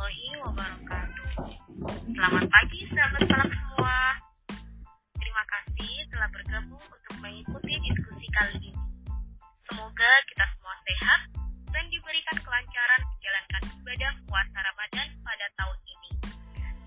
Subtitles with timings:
[0.00, 1.28] warahmatullahi wabarakatuh.
[2.16, 3.98] Selamat pagi sahabat salam semua.
[5.20, 8.72] Terima kasih telah bergabung untuk mengikuti diskusi kali ini.
[9.68, 11.20] Semoga kita semua sehat
[11.68, 16.10] dan diberikan kelancaran menjalankan ibadah puasa Ramadan pada tahun ini.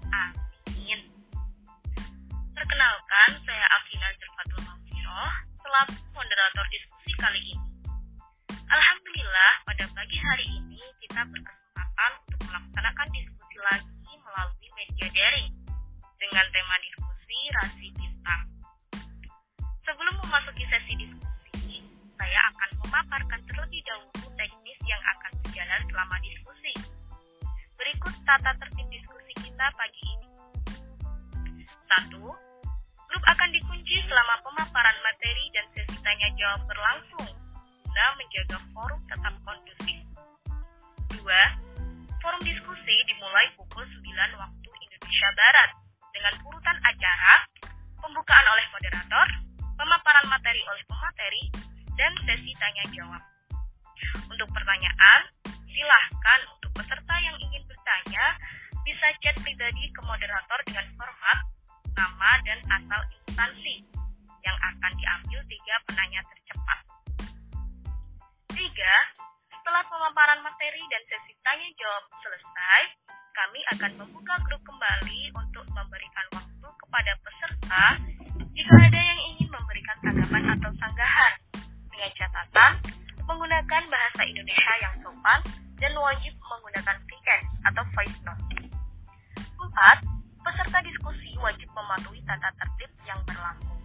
[0.10, 1.00] Amin.
[2.50, 5.24] Perkenalkan, saya Afina Zerfatul Mafiro,
[5.62, 7.62] selaku moderator diskusi kali ini.
[8.74, 12.12] Alhamdulillah, pada pagi hari ini kita berkesempatan
[12.48, 15.50] melaksanakan diskusi lagi melalui media daring
[16.20, 18.44] dengan tema diskusi rasi bintang.
[19.84, 21.84] Sebelum memasuki sesi diskusi,
[22.16, 26.74] saya akan memaparkan terlebih dahulu teknis yang akan berjalan selama diskusi.
[27.76, 30.30] Berikut tata tertib diskusi kita pagi ini.
[31.68, 32.16] 1.
[33.12, 37.28] Grup akan dikunci selama pemaparan materi dan sesi tanya jawab berlangsung
[37.94, 40.02] guna menjaga forum tetap kondusif.
[41.14, 41.73] 2.
[42.24, 44.00] Forum diskusi dimulai pukul 9
[44.40, 45.70] waktu Indonesia Barat
[46.16, 47.36] dengan urutan acara,
[48.00, 49.28] pembukaan oleh moderator,
[49.76, 51.44] pemaparan materi oleh pemateri,
[52.00, 53.20] dan sesi tanya jawab.
[54.32, 55.20] Untuk pertanyaan,
[55.68, 58.40] silahkan untuk peserta yang ingin bertanya
[58.88, 61.40] bisa chat pribadi ke moderator dengan format
[61.92, 63.84] nama dan asal instansi
[64.48, 66.80] yang akan diambil tiga penanya tercepat.
[68.56, 68.94] Tiga,
[69.64, 72.82] setelah pemaparan materi dan sesi tanya jawab selesai,
[73.32, 77.84] kami akan membuka grup kembali untuk memberikan waktu kepada peserta
[78.52, 81.34] jika ada yang ingin memberikan tanggapan atau sanggahan
[81.88, 82.72] dengan catatan
[83.24, 85.40] menggunakan bahasa Indonesia yang sopan
[85.80, 88.68] dan wajib menggunakan weekend atau voice note.
[89.64, 89.98] Empat,
[90.44, 93.80] peserta diskusi wajib mematuhi tata tertib yang berlaku.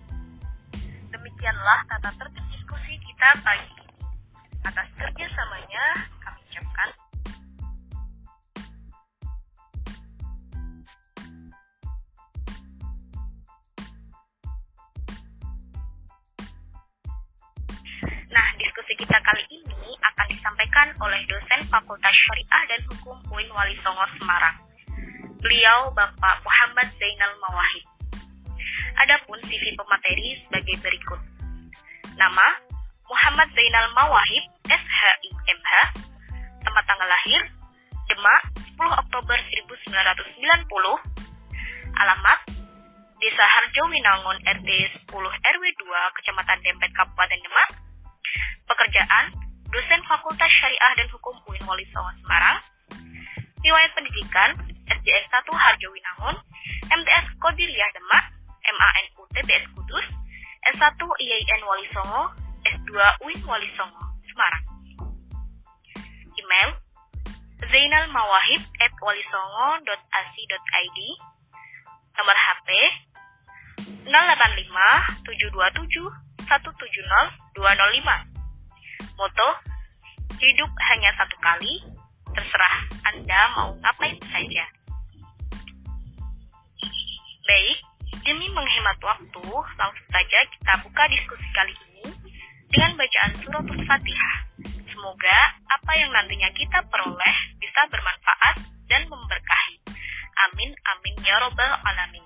[1.14, 3.77] Demikianlah tata tertib diskusi kita pagi.
[4.66, 5.84] Atas kerjasamanya,
[6.22, 6.88] kami ucapkan
[18.28, 23.72] Nah, diskusi kita kali ini akan disampaikan oleh dosen Fakultas Syariah dan Hukum UIN Wali
[23.80, 24.56] Songo Semarang.
[25.40, 27.86] Beliau Bapak Muhammad Zainal Mawahid.
[29.00, 31.20] Adapun CV pemateri sebagai berikut.
[32.20, 32.67] Nama
[33.08, 35.72] Muhammad Zainal Mawahib, SHIMH,
[36.60, 37.40] tempat tanggal lahir,
[38.04, 38.42] Demak,
[38.76, 39.96] 10 Oktober 1990,
[41.96, 42.38] alamat,
[43.16, 44.68] Desa Harjo Winangun RT
[45.08, 47.68] 10 RW 2, Kecamatan Dempet, Kabupaten Demak,
[48.68, 49.32] pekerjaan,
[49.72, 52.60] dosen Fakultas Syariah dan Hukum UIN Wali Songo Semarang,
[53.64, 54.52] riwayat pendidikan,
[54.84, 56.36] SJS 1 Harjo Winangun,
[56.92, 58.36] MTS Kodiriyah Demak,
[58.68, 60.06] MANU TBS Kudus,
[60.76, 62.92] S1 IAIN Wali Songo, S2
[63.24, 64.64] UIN Wali Songo, Semarang.
[66.36, 66.70] Email
[67.64, 70.98] zainalmawahib at walisongo.ac.id
[72.18, 72.68] Nomor HP
[74.04, 74.12] 085
[75.24, 76.12] 727
[76.44, 79.48] 170 205 Moto
[80.38, 81.80] Hidup hanya satu kali
[82.36, 84.64] Terserah Anda mau ngapain saja.
[87.48, 87.80] Baik,
[88.28, 89.40] demi menghemat waktu,
[89.80, 91.87] langsung saja kita buka diskusi kali ini
[92.68, 94.36] dengan bacaan suratul Fatihah.
[94.92, 95.38] Semoga
[95.72, 98.56] apa yang nantinya kita peroleh bisa bermanfaat
[98.88, 99.76] dan memberkahi.
[100.48, 102.24] Amin amin ya robbal alamin.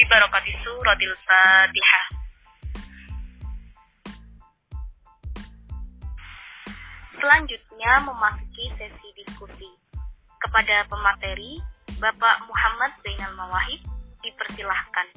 [0.00, 2.06] Bibarokati suratil Fatihah.
[7.14, 9.70] Selanjutnya memasuki sesi diskusi.
[10.44, 11.56] Kepada pemateri,
[11.96, 13.80] Bapak Muhammad Zainal Mawahid,
[14.20, 15.08] dipersilahkan.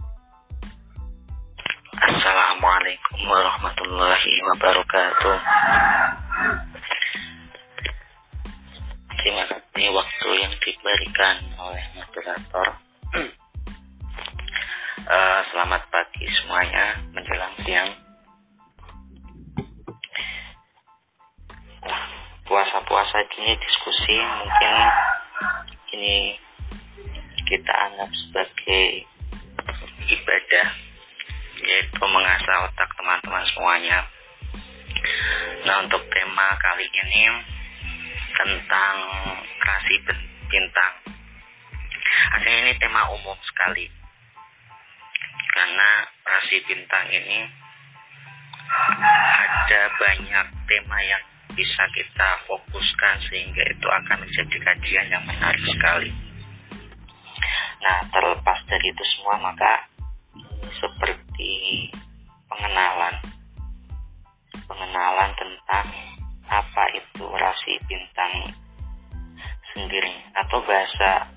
[1.97, 5.37] Assalamualaikum warahmatullahi wabarakatuh.
[9.17, 12.77] Terima kasih waktu yang diberikan oleh moderator.
[15.09, 17.89] Uh, selamat pagi semuanya menjelang siang.
[22.45, 24.73] Puasa-puasa gini diskusi mungkin
[25.97, 26.37] ini
[27.49, 29.16] kita anggap sebagai
[31.87, 33.99] yaitu mengasah otak teman-teman semuanya.
[35.63, 37.31] Nah untuk tema kali ini
[38.35, 38.95] tentang
[39.63, 39.95] rasi
[40.51, 40.93] bintang.
[42.35, 43.87] Aslinya ini tema umum sekali
[45.55, 45.89] karena
[46.27, 47.47] rasi bintang ini
[49.47, 51.23] ada banyak tema yang
[51.55, 56.11] bisa kita fokuskan sehingga itu akan menjadi kajian yang menarik sekali.
[57.79, 59.87] Nah, terlepas dari itu semua, maka
[60.67, 61.26] seperti
[62.49, 63.15] pengenalan,
[64.65, 65.87] pengenalan tentang
[66.47, 68.33] apa itu rasi bintang
[69.75, 71.27] sendiri atau bahasa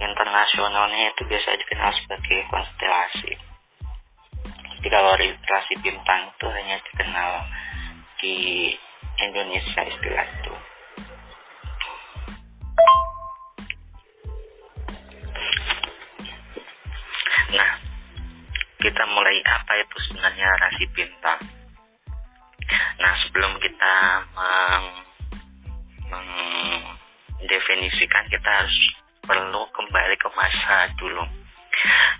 [0.00, 3.32] internasionalnya itu biasa dikenal sebagai konstelasi.
[4.74, 7.30] Jadi kalau rasi bintang itu hanya dikenal
[8.18, 8.36] di
[9.22, 10.54] Indonesia istilah itu.
[18.84, 21.40] Kita mulai apa itu sebenarnya rasi bintang.
[23.00, 23.94] Nah, sebelum kita
[24.36, 25.00] meng,
[26.12, 28.76] mendefinisikan, kita harus
[29.24, 31.24] perlu kembali ke masa dulu,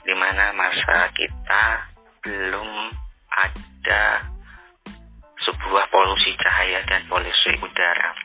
[0.09, 1.85] di mana masa kita
[2.25, 2.89] belum
[3.29, 4.25] ada
[5.45, 8.17] sebuah polusi cahaya dan polusi udara.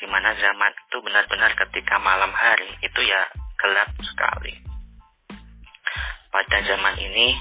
[0.00, 3.28] Di mana zaman itu benar-benar ketika malam hari itu ya
[3.60, 4.73] gelap sekali
[6.34, 7.38] pada zaman ini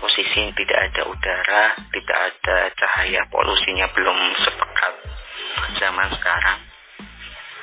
[0.00, 4.94] posisi tidak ada udara, tidak ada cahaya, polusinya belum sepekat
[5.76, 6.58] zaman sekarang.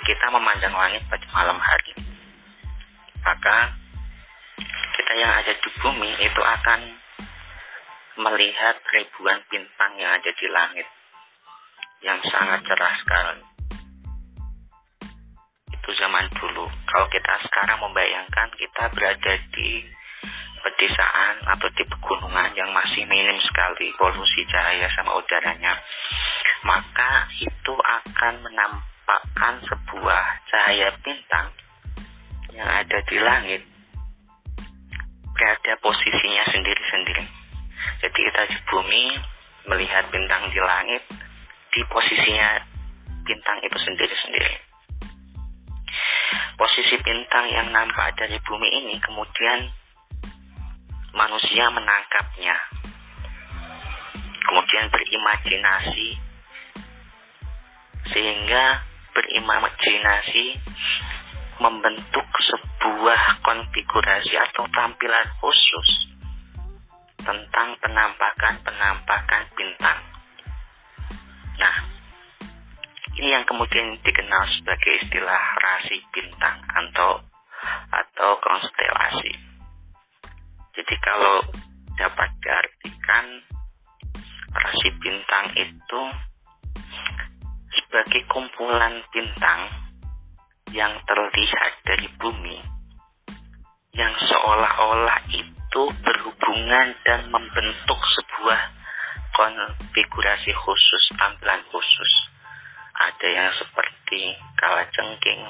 [0.06, 1.98] Kita memandang langit pada malam hari.
[3.26, 3.74] Maka
[4.94, 6.80] kita yang ada di bumi itu akan
[8.22, 10.88] melihat ribuan bintang yang ada di langit
[12.06, 13.56] yang sangat cerah sekali.
[15.88, 16.68] Itu zaman dulu.
[16.84, 19.88] Kalau kita sekarang membayangkan kita berada di
[20.60, 25.80] pedesaan atau di pegunungan yang masih minim sekali polusi cahaya sama udaranya,
[26.68, 31.56] maka itu akan menampakkan sebuah cahaya bintang
[32.51, 33.63] yang ada di langit
[35.31, 37.24] berada posisinya sendiri-sendiri.
[38.04, 39.16] Jadi kita di bumi
[39.72, 41.00] melihat bintang di langit
[41.72, 42.60] di posisinya
[43.24, 44.67] bintang itu sendiri-sendiri.
[46.58, 49.70] Posisi bintang yang nampak dari bumi ini kemudian
[51.14, 52.56] manusia menangkapnya,
[54.46, 56.10] kemudian berimajinasi,
[58.14, 60.46] sehingga berimajinasi
[61.58, 66.14] membentuk sebuah konfigurasi atau tampilan khusus
[67.18, 70.00] tentang penampakan-penampakan bintang.
[71.58, 71.97] Nah,
[73.18, 77.18] ini yang kemudian dikenal sebagai istilah rasi bintang atau
[77.90, 79.34] atau konstelasi.
[80.78, 81.42] Jadi kalau
[81.98, 83.25] dapat diartikan
[84.54, 86.02] rasi bintang itu
[87.74, 89.66] sebagai kumpulan bintang
[90.75, 92.60] yang terlihat dari bumi
[93.98, 98.62] yang seolah-olah itu berhubungan dan membentuk sebuah
[99.34, 102.14] konfigurasi khusus, tampilan khusus.
[102.98, 104.22] Ada yang seperti
[104.58, 105.42] kalajengking,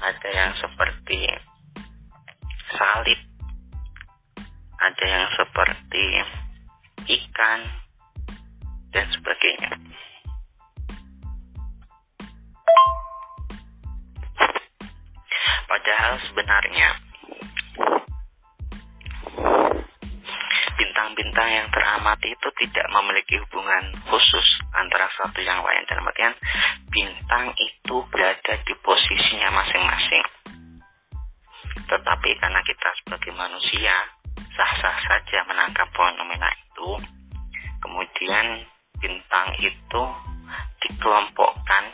[0.00, 1.18] ada yang seperti
[2.76, 3.20] salib,
[4.76, 6.04] ada yang seperti
[7.08, 7.60] ikan
[8.92, 9.72] dan sebagainya.
[15.64, 16.88] Padahal sebenarnya
[20.76, 24.48] bintang-bintang yang teramati itu tidak memiliki hubungan khusus
[25.20, 26.32] satu yang lain dalam artian
[26.88, 30.24] bintang itu berada di posisinya masing-masing.
[31.84, 33.94] Tetapi karena kita sebagai manusia
[34.56, 36.96] sah-sah saja menangkap fenomena itu.
[37.80, 38.64] Kemudian
[39.00, 40.02] bintang itu
[40.84, 41.84] dikelompokkan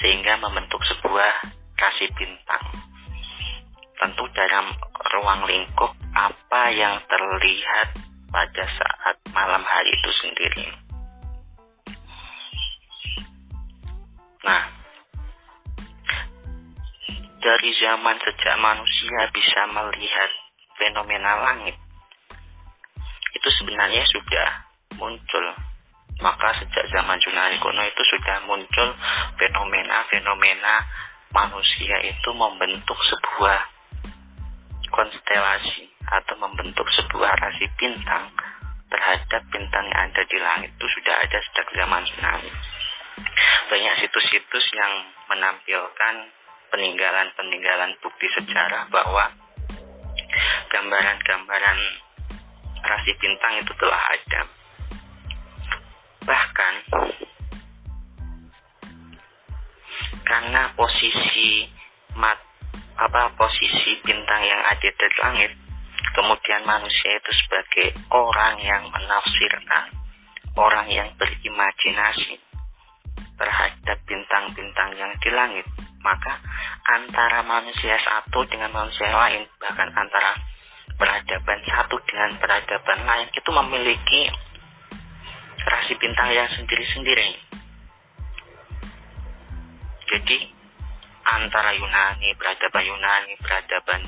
[0.00, 1.32] sehingga membentuk sebuah
[1.78, 2.64] kasih bintang.
[4.02, 4.66] Tentu dalam
[5.14, 10.66] ruang lingkup apa yang terlihat pada saat malam hari itu sendiri.
[14.42, 14.62] Nah,
[17.38, 20.30] dari zaman sejak manusia bisa melihat
[20.80, 21.76] fenomena langit
[23.36, 24.48] itu sebenarnya sudah
[24.96, 25.46] muncul
[26.22, 28.88] maka sejak zaman Yunani kuno itu sudah muncul
[29.36, 30.86] fenomena-fenomena
[31.34, 33.58] manusia itu membentuk sebuah
[34.94, 38.26] konstelasi atau membentuk sebuah rasi bintang
[38.90, 42.52] terhadap bintang yang ada di langit itu sudah ada sejak zaman Yunani
[43.72, 46.14] banyak situs-situs yang menampilkan
[46.68, 49.32] peninggalan-peninggalan bukti sejarah bahwa
[50.68, 51.78] gambaran-gambaran
[52.84, 54.40] rasi bintang itu telah ada.
[56.28, 56.74] Bahkan
[60.28, 61.64] karena posisi
[62.12, 62.40] mat
[63.00, 65.52] apa posisi bintang yang ada di langit,
[66.10, 69.86] kemudian manusia itu sebagai orang yang menafsirkan,
[70.58, 72.36] orang yang berimajinasi
[73.38, 75.66] terhadap bintang-bintang yang di langit,
[76.02, 76.38] maka
[76.90, 80.36] antara manusia satu dengan manusia lain, bahkan antara
[80.98, 84.22] peradaban satu dengan peradaban lain itu memiliki
[85.66, 87.38] rasi bintang yang sendiri-sendiri.
[90.12, 90.38] Jadi
[91.24, 94.02] antara Yunani, peradaban Yunani, peradaban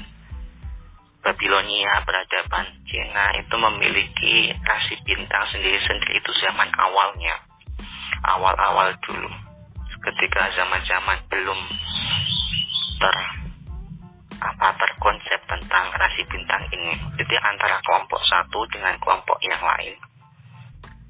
[1.25, 7.33] Babilonia, peradaban Cina itu memiliki rasi bintang sendiri-sendiri itu zaman awalnya.
[8.29, 9.33] Awal-awal dulu.
[10.05, 11.61] Ketika zaman-zaman belum
[13.01, 13.17] ter
[14.45, 16.93] apa terkonsep tentang rasi bintang ini.
[17.17, 19.97] Jadi antara kelompok satu dengan kelompok yang lain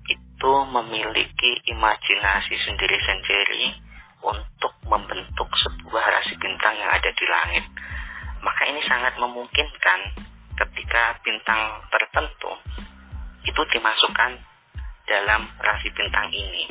[0.06, 3.72] itu memiliki imajinasi sendiri-sendiri
[4.20, 7.64] untuk membentuk sebuah rasi bintang yang ada di langit.
[8.44, 10.00] Maka ini sangat memungkinkan
[10.54, 12.52] ketika bintang tertentu
[13.44, 14.36] itu dimasukkan
[15.08, 16.68] dalam rasi bintang ini.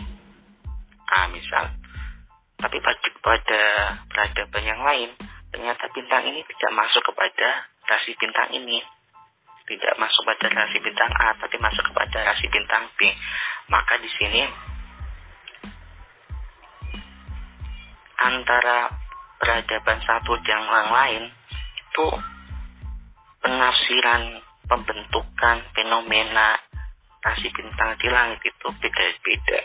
[1.09, 1.73] Ah, misal.
[2.57, 2.77] Tapi
[3.21, 3.61] pada,
[4.07, 5.09] peradaban yang lain,
[5.53, 8.81] ternyata bintang ini tidak masuk kepada rasi bintang ini
[9.63, 13.07] tidak masuk pada rasi bintang A tapi masuk kepada rasi bintang B
[13.71, 14.43] maka di sini
[18.23, 18.91] antara
[19.39, 21.23] peradaban satu yang lain
[21.93, 22.09] itu
[23.45, 26.57] penafsiran pembentukan fenomena
[27.21, 29.61] rasi bintang di langit itu beda-beda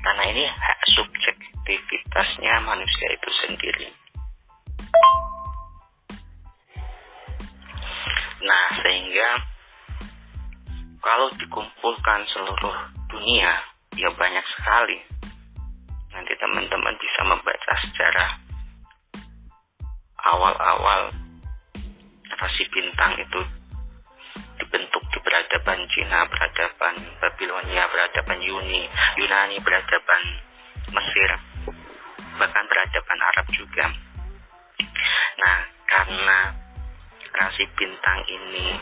[0.00, 3.88] karena ini hak subjektivitasnya manusia itu sendiri
[8.42, 9.38] Nah, sehingga
[10.98, 12.74] kalau dikumpulkan seluruh
[13.06, 13.54] dunia,
[13.94, 14.98] ya banyak sekali.
[16.10, 18.34] Nanti teman-teman bisa membaca secara
[20.26, 21.21] awal-awal
[22.42, 23.38] rasi bintang itu
[24.58, 28.82] dibentuk di peradaban Cina, peradaban Babilonia, peradaban Yuni,
[29.14, 30.22] Yunani, peradaban
[30.90, 31.30] Mesir,
[32.34, 33.86] bahkan peradaban Arab juga.
[35.38, 36.38] Nah, karena
[37.30, 38.74] rasi bintang ini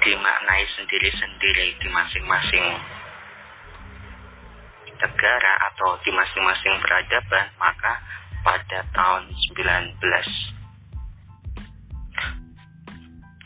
[0.00, 2.66] dimaknai sendiri-sendiri di masing-masing
[4.96, 8.00] negara atau di masing-masing peradaban, maka
[8.40, 9.28] pada tahun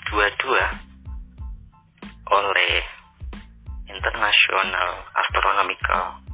[0.08, 2.72] 1922 oleh
[3.92, 6.24] International Astronomical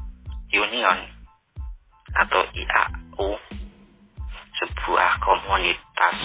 [0.55, 0.99] Union
[2.15, 3.35] atau IAU
[4.63, 6.19] sebuah komunitas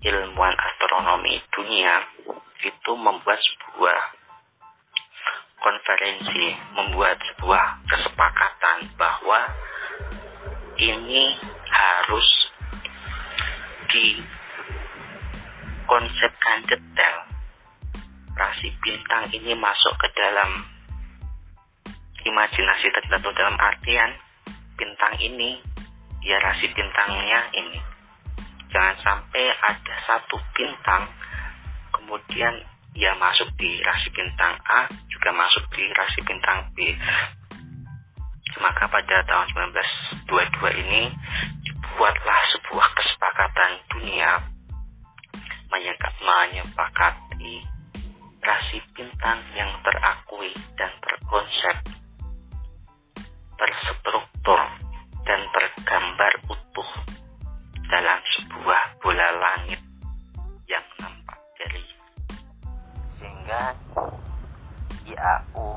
[0.00, 2.00] ilmuwan astronomi dunia
[2.64, 4.00] itu membuat sebuah
[5.60, 9.52] konferensi, membuat sebuah kesepakatan bahwa
[10.80, 11.36] ini
[11.68, 12.28] harus
[15.90, 17.18] dikonsepkan detail.
[18.38, 20.54] Rasi bintang ini masuk ke dalam
[22.22, 24.14] imajinasi tertentu dalam artian
[24.78, 25.58] bintang ini
[26.22, 27.80] ya rasi bintangnya ini
[28.70, 31.10] jangan sampai ada satu bintang
[31.90, 32.54] kemudian
[32.94, 36.92] ya masuk di rasi bintang A juga masuk di rasi bintang B
[38.62, 39.74] maka pada tahun
[40.28, 41.02] 1922 ini
[41.66, 44.49] dibuatlah sebuah kesepakatan dunia
[45.70, 47.62] menyepakati
[48.40, 51.76] rasi bintang yang terakui dan terkonsep
[53.54, 54.60] terstruktur
[55.22, 56.90] dan tergambar utuh
[57.86, 59.80] dalam sebuah bola langit
[60.66, 61.84] yang nampak dari
[63.20, 63.62] sehingga
[65.06, 65.68] IAU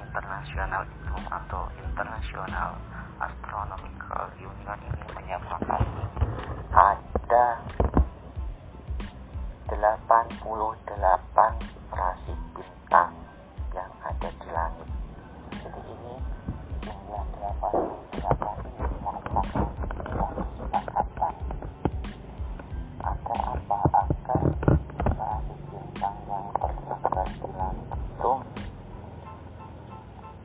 [0.00, 2.70] International itu atau International
[3.18, 5.82] Astronomical Union ini menyatakan
[6.72, 7.46] ada
[9.66, 10.46] 88
[11.90, 13.10] rasi bintang
[13.74, 14.88] yang ada di langit.
[15.58, 16.14] Jadi ini
[16.86, 17.26] jumlah
[17.58, 19.66] 88 ini merupakan
[20.38, 21.34] kesepakatan
[23.02, 24.42] ada apa akan
[25.18, 27.88] rasi bintang yang tersebar di langit.
[27.90, 28.32] Itu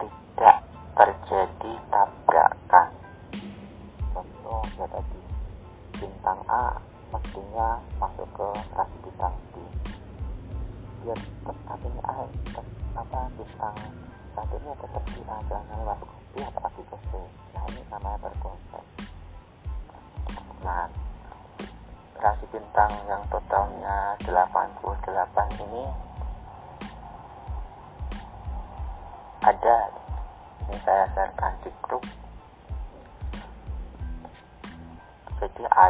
[0.02, 0.58] tidak
[0.98, 1.74] terjadi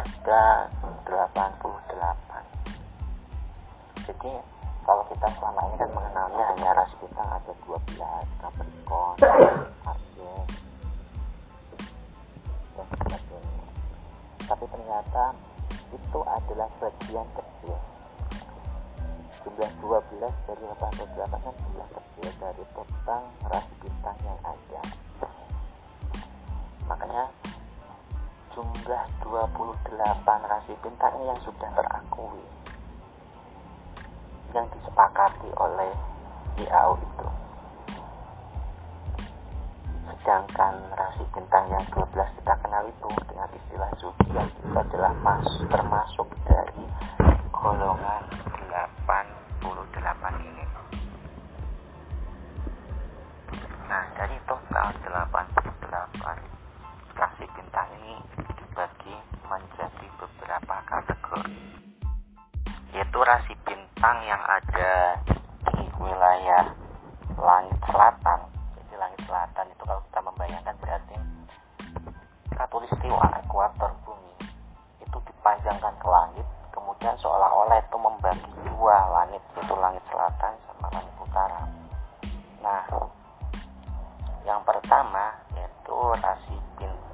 [0.02, 0.81] podcast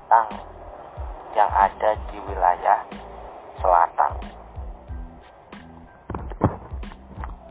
[0.09, 0.41] bintang
[1.37, 2.81] yang ada di wilayah
[3.61, 4.13] selatan.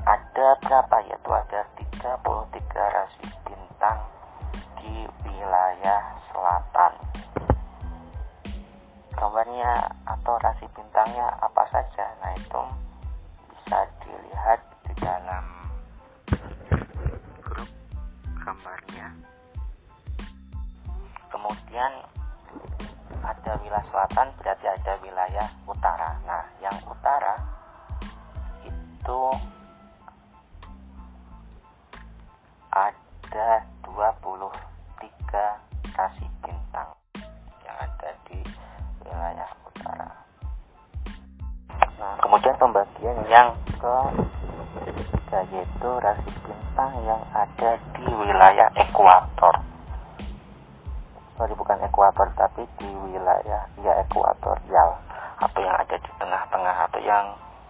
[0.02, 2.26] Ada berapa yaitu ada 33
[57.28, 57.67] atau yang mendak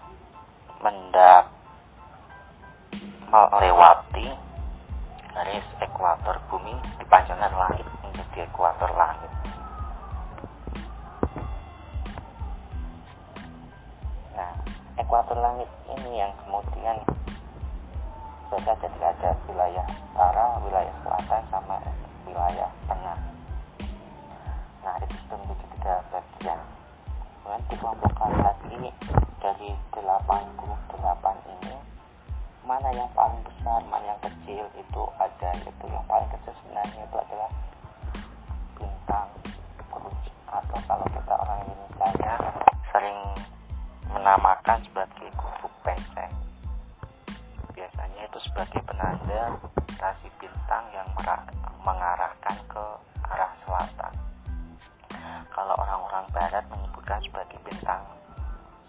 [55.58, 58.06] kalau orang-orang barat menyebutkan sebagai bintang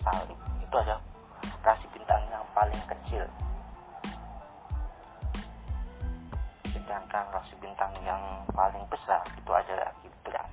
[0.04, 1.00] salib itu ada
[1.64, 3.24] rasi bintang yang paling kecil.
[6.68, 8.20] Sedangkan rasi bintang yang
[8.52, 10.48] paling besar itu adalah Gibran.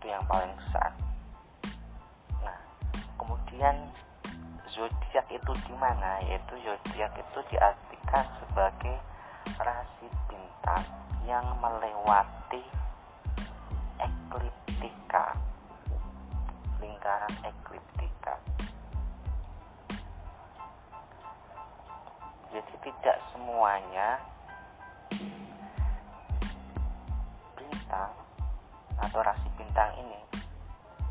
[0.00, 0.88] Itu yang paling besar.
[2.40, 2.56] Nah
[3.20, 3.84] kemudian
[4.72, 6.24] zodiak itu di mana?
[6.24, 8.96] Yaitu zodiak itu diartikan sebagai
[9.60, 10.84] rasi bintang
[11.28, 12.64] yang melewati
[14.34, 15.30] ekliptika
[16.82, 18.34] lingkaran ekliptika
[22.50, 24.18] jadi tidak semuanya
[27.54, 28.10] bintang
[28.98, 30.18] atau rasi bintang ini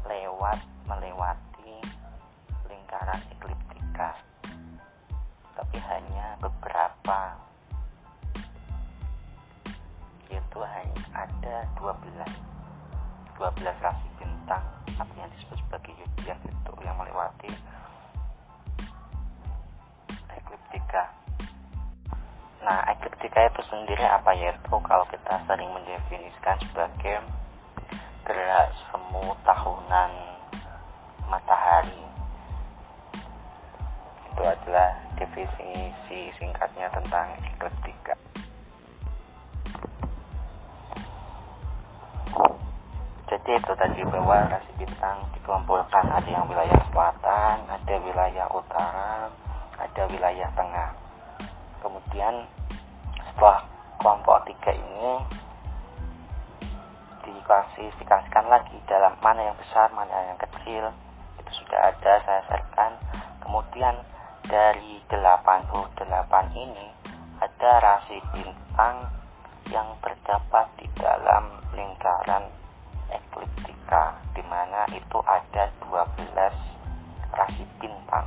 [0.03, 0.59] lewat
[0.91, 1.79] melewati
[2.67, 4.11] lingkaran ekliptika
[5.53, 7.37] tapi hanya beberapa.
[10.29, 12.62] Yaitu hanya ada 12
[13.37, 14.63] 12 rasi bintang
[14.95, 17.51] atau yang disebut sebagai zodiak itu yang melewati.
[20.29, 21.03] Ekliptika.
[22.61, 27.19] Nah ekliptika itu sendiri apa yaitu kalau kita sering mendefinisikan sebagai
[28.23, 30.11] gerak semu tahunan
[31.25, 32.05] matahari.
[34.33, 38.17] Itu adalah definisi singkatnya tentang ekliptika
[43.33, 46.05] jadi itu tadi bahwa rasi bintang dikelompokkan.
[46.05, 49.25] Ada yang wilayah selatan ada wilayah utara
[49.73, 50.93] ada wilayah tengah.
[51.81, 52.45] Kemudian
[53.17, 53.65] setelah
[53.97, 55.17] kelompok tiga ini
[57.25, 60.93] diklasifikasikan lagi dalam mana yang besar mana yang kecil.
[61.41, 62.93] Itu sudah ada saya share
[63.41, 63.97] kemudian
[64.45, 65.89] dari 88
[66.53, 66.85] ini
[67.41, 69.09] ada rasi bintang
[69.73, 72.62] yang terdapat di dalam lingkaran
[73.13, 76.17] ekliptika di mana itu ada 12
[77.33, 78.25] rasi bintang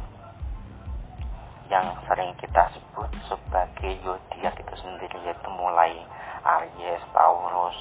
[1.66, 5.98] yang sering kita sebut sebagai zodiak itu sendiri yaitu mulai
[6.46, 7.78] Aries, Taurus,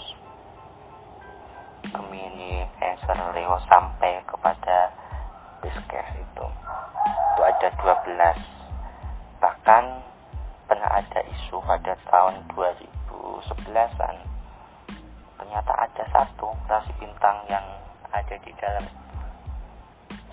[1.94, 4.90] Gemini, Cancer, Leo sampai kepada
[5.62, 6.46] Pisces itu.
[7.06, 8.56] Itu ada 12
[9.38, 10.02] bahkan
[10.66, 14.35] pernah ada isu pada tahun 2011an
[15.46, 17.62] ternyata ada satu rasi bintang yang
[18.10, 18.82] ada di dalam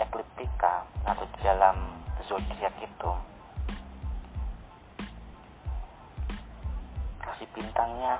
[0.00, 1.76] ekliptika atau di dalam
[2.24, 3.12] zodiak itu.
[7.20, 8.16] Rasi bintangnya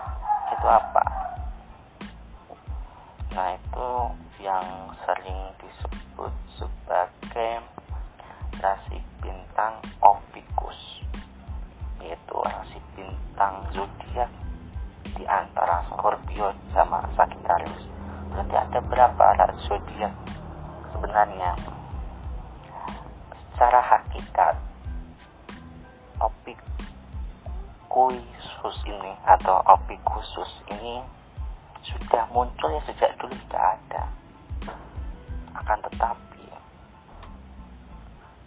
[0.53, 1.05] itu apa?
[3.41, 3.89] Nah itu
[4.45, 7.65] yang sering disebut sebagai
[8.61, 11.09] rasi bintang Ophiuchus
[12.05, 14.29] yaitu rasi bintang zodiak
[15.17, 17.85] di antara Scorpio sama Sagittarius.
[18.33, 20.13] Berarti ada berapa rasi zodiak
[20.93, 21.53] sebenarnya?
[23.53, 24.57] Secara hakikat
[28.63, 31.05] Ophiuchus ini atau Ophiuchus ini
[31.85, 34.03] sudah muncul ya sejak dulu sudah ada.
[35.53, 36.49] Akan tetapi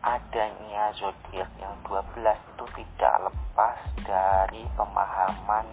[0.02, 5.66] adanya zodiak yang 12 itu tidak lepas dari pemahaman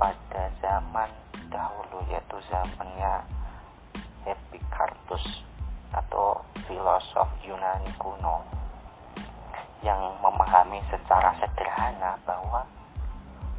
[0.00, 1.12] pada zaman
[1.52, 3.20] dahulu yaitu zamannya
[4.24, 5.44] Epicurus
[5.92, 8.40] atau filosof Yunani kuno
[9.84, 12.64] yang memahami secara sederhana bahwa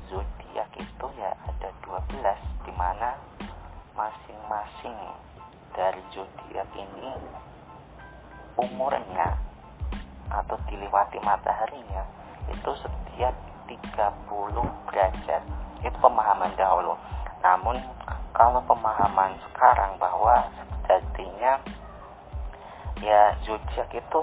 [0.10, 3.13] zodiak itu ya ada 12 di mana
[3.93, 4.97] masing-masing
[5.77, 7.21] dari zodiak ini
[8.58, 9.30] umurnya
[10.34, 12.01] atau dilewati mataharinya
[12.49, 13.36] itu setiap
[13.69, 15.43] 30 derajat
[15.81, 16.93] itu pemahaman dahulu.
[17.41, 17.75] Namun
[18.31, 20.37] kalau pemahaman sekarang bahwa
[20.85, 21.57] sejatinya
[23.01, 24.21] ya zodiak itu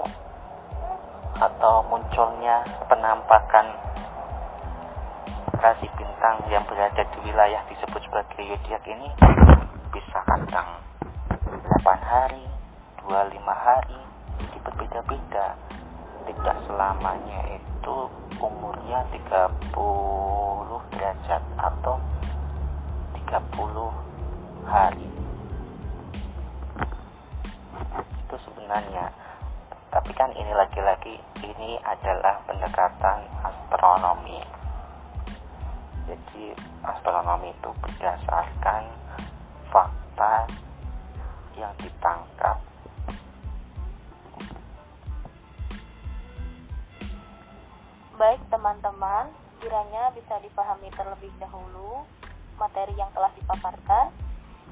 [1.39, 3.67] atau munculnya penampakan
[5.59, 9.07] rasi bintang yang berada di wilayah disebut sebagai zodiak ini
[9.91, 10.69] bisa kadang
[11.83, 12.45] 8 hari
[13.07, 13.99] 25 hari
[14.39, 15.47] jadi berbeda-beda
[16.29, 17.95] tidak selamanya itu
[18.37, 19.49] umurnya 30
[20.93, 21.97] derajat atau
[23.17, 23.89] 30
[24.69, 25.09] hari.
[28.21, 29.09] Itu sebenarnya.
[29.89, 34.45] Tapi kan ini lagi-lagi ini adalah pendekatan astronomi.
[36.05, 36.53] Jadi
[36.85, 38.85] astronomi itu berdasarkan
[39.73, 40.45] fakta
[41.57, 42.68] yang ditangkap
[48.19, 49.31] Baik teman-teman,
[49.63, 52.03] kiranya bisa dipahami terlebih dahulu
[52.59, 54.11] materi yang telah dipaparkan.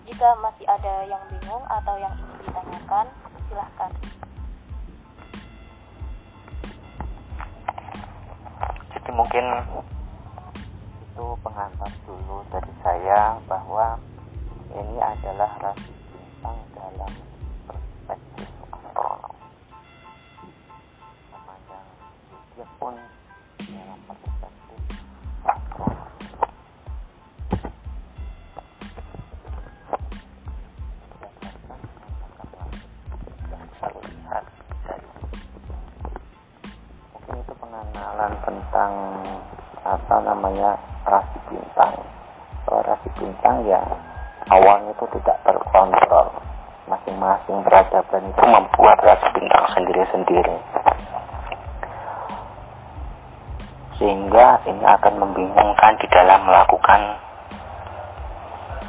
[0.04, 3.08] Jika masih ada yang bingung atau yang ingin ditanyakan,
[3.48, 3.92] silahkan.
[8.92, 9.46] Jadi mungkin
[11.08, 13.96] itu pengantar dulu dari saya bahwa
[14.76, 17.12] ini adalah rasi bintang dalam
[17.64, 19.40] perspektif astronomi.
[21.32, 21.88] Memandang
[22.28, 22.96] zodiak pun
[37.58, 38.92] pengenalan tentang
[39.84, 41.94] apa namanya rasi bintang.
[42.64, 43.84] Kalau rasi bintang ya
[44.48, 46.28] awalnya itu tidak terkontrol.
[46.88, 50.56] Masing-masing peradaban itu membuat rasi bintang sendiri-sendiri
[53.98, 57.02] sehingga ini akan membingungkan di dalam melakukan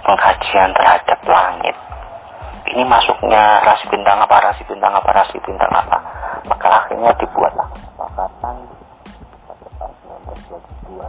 [0.05, 1.77] pengkajian terhadap langit
[2.69, 5.99] ini masuknya rasi bintang apa rasi bintang apa rasi bintang apa
[6.49, 8.57] maka akhirnya dibuatlah kesepakatan
[9.49, 9.93] pada tahun
[10.93, 11.01] 1922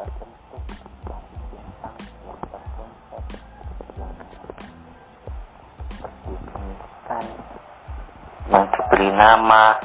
[0.00, 0.64] terbentuk
[1.04, 3.24] rasi bintang yang terkonsep
[4.00, 4.12] yang
[6.00, 7.24] berdefinisikan
[8.48, 9.76] yang diberi nama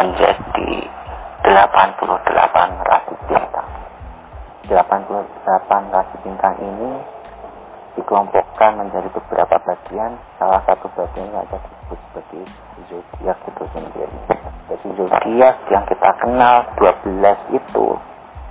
[0.00, 0.99] menjadi
[1.50, 3.70] 88 rasi bintang.
[4.70, 6.90] 88 rasi bintang ini
[7.98, 10.14] dikelompokkan menjadi beberapa bagian.
[10.38, 12.42] Salah satu bagiannya ada disebut sebagai
[12.86, 14.18] zodiak itu sendiri.
[14.70, 17.86] Jadi zodiak yang kita kenal 12 itu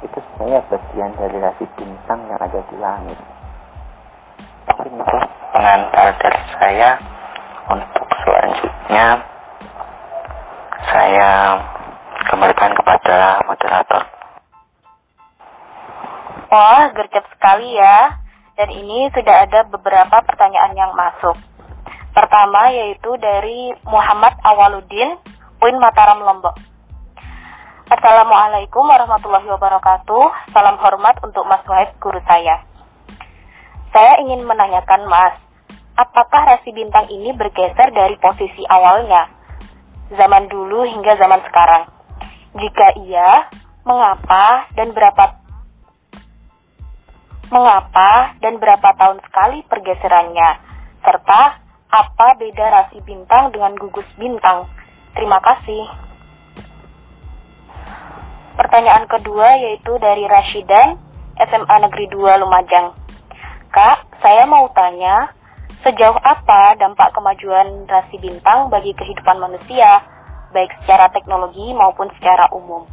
[0.04, 3.20] itu sebenarnya bagian dari rasi bintang yang ada di langit.
[4.76, 5.18] Mungkin itu
[5.56, 6.90] pengantar dari saya
[7.72, 9.08] untuk selanjutnya.
[10.90, 11.30] Saya
[12.28, 14.04] kembalikan kepada moderator
[16.50, 18.10] Wah, gercep sekali ya.
[18.58, 21.38] Dan ini sudah ada beberapa pertanyaan yang masuk.
[22.10, 25.14] Pertama yaitu dari Muhammad Awaludin,
[25.62, 26.58] Uin Mataram Lombok.
[27.86, 30.50] Assalamualaikum warahmatullahi wabarakatuh.
[30.50, 32.66] Salam hormat untuk Mas Wahid guru saya.
[33.94, 35.38] Saya ingin menanyakan Mas,
[36.02, 39.30] apakah rasi bintang ini bergeser dari posisi awalnya,
[40.18, 41.99] zaman dulu hingga zaman sekarang?
[42.60, 43.48] Jika iya,
[43.88, 45.40] mengapa dan berapa
[47.50, 50.50] mengapa dan berapa tahun sekali pergeserannya,
[51.02, 51.42] serta
[51.90, 54.70] apa beda rasi bintang dengan gugus bintang.
[55.16, 55.88] Terima kasih.
[58.54, 61.00] Pertanyaan kedua yaitu dari Rashidan,
[61.40, 62.92] SMA Negeri 2 Lumajang.
[63.72, 65.32] Kak, saya mau tanya,
[65.80, 70.04] sejauh apa dampak kemajuan rasi bintang bagi kehidupan manusia,
[70.50, 72.86] baik secara teknologi maupun secara umum?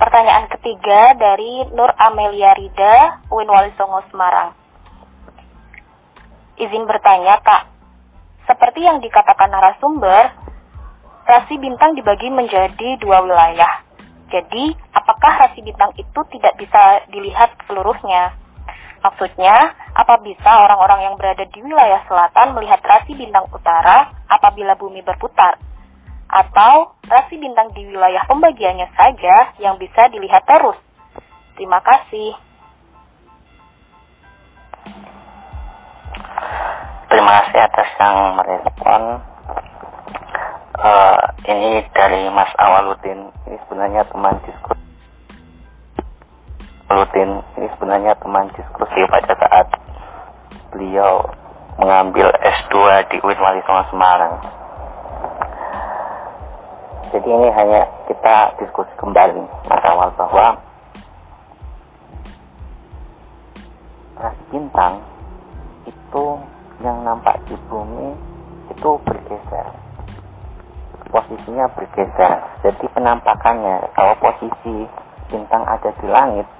[0.00, 4.56] Pertanyaan ketiga dari Nur Amelia Rida, Uin Wali Songo, Semarang.
[6.56, 7.68] Izin bertanya, Kak.
[8.48, 10.32] Seperti yang dikatakan narasumber,
[11.28, 13.84] rasi bintang dibagi menjadi dua wilayah.
[14.32, 18.39] Jadi, apakah rasi bintang itu tidak bisa dilihat seluruhnya?
[19.00, 19.56] Maksudnya,
[19.96, 25.56] apa bisa orang-orang yang berada di wilayah selatan melihat rasi bintang utara apabila bumi berputar?
[26.30, 30.78] atau rasi bintang di wilayah pembagiannya saja yang bisa dilihat terus.
[31.58, 32.30] Terima kasih.
[37.10, 39.02] Terima kasih atas yang merespon.
[40.80, 43.28] Uh, ini dari Mas Awaludin.
[43.50, 44.79] Ini sebenarnya teman diskusi.
[46.90, 49.66] Awaludin ini sebenarnya teman diskusi pada saat
[50.74, 51.22] beliau
[51.78, 52.74] mengambil S2
[53.14, 54.34] di UIN Wali Songo Semarang.
[57.14, 59.38] Jadi ini hanya kita diskusi kembali
[59.70, 60.58] mas awal bahwa
[64.18, 64.98] ras bintang
[65.86, 66.24] itu
[66.82, 68.18] yang nampak di bumi
[68.66, 69.66] itu bergeser.
[71.06, 72.34] Posisinya bergeser.
[72.66, 74.90] Jadi penampakannya kalau posisi
[75.30, 76.50] bintang ada di langit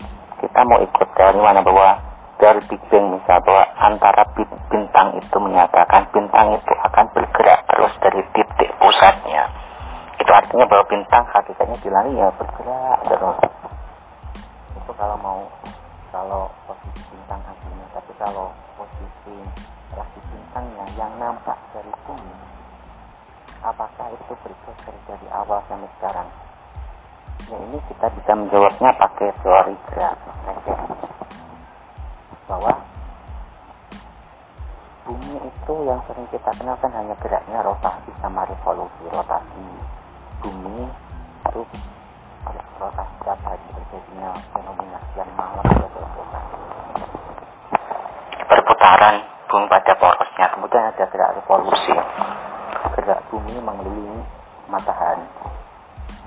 [0.40, 1.94] kita mau ikut dari mana bahwa
[2.40, 4.24] dari Big Bang misal bahwa antara
[4.72, 9.44] bintang itu menyatakan bintang itu akan bergerak terus dari titik pusatnya.
[10.16, 13.38] Itu artinya bahwa bintang hakikatnya di langit ya bergerak terus.
[14.80, 15.40] Itu kalau mau
[16.10, 19.36] kalau posisi bintang hasilnya tapi kalau posisi
[19.92, 22.34] rasi bintangnya yang nampak dari bumi
[23.60, 26.28] apakah itu bergeser dari awal sampai sekarang
[27.48, 30.16] ya ini kita bisa menjawabnya pakai teori gerak
[32.50, 32.72] bahwa
[35.06, 39.04] bumi itu yang sering kita kenal kan hanya geraknya rotasi sama revolusi.
[39.08, 39.64] Rotasi
[40.42, 40.84] bumi
[41.46, 41.62] itu
[42.76, 45.64] rotasi apa terjadinya fenomena yang malam
[48.50, 49.16] berputaran
[49.48, 50.46] bumi pada porosnya.
[50.58, 51.94] Kemudian ada gerak revolusi.
[52.98, 54.20] Gerak bumi mengelilingi
[54.66, 55.24] matahari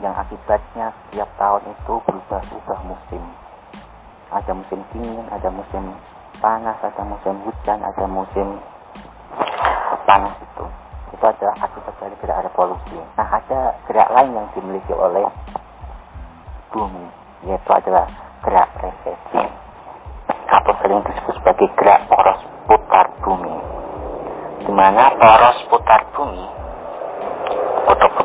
[0.01, 3.23] yang akibatnya setiap tahun itu berubah-ubah musim
[4.33, 5.83] ada musim dingin ada musim
[6.41, 8.47] panas ada musim hujan ada musim
[10.09, 10.65] panas itu
[11.13, 12.99] itu adalah akibat dari gerak revolusi.
[13.15, 15.23] Nah, ada gerak lain yang dimiliki oleh
[16.73, 17.05] bumi,
[17.47, 18.09] yaitu adalah
[18.43, 19.45] gerak resesi
[20.49, 23.55] atau sering disebut sebagai gerak poros putar bumi.
[24.67, 26.43] Di mana poros putar bumi,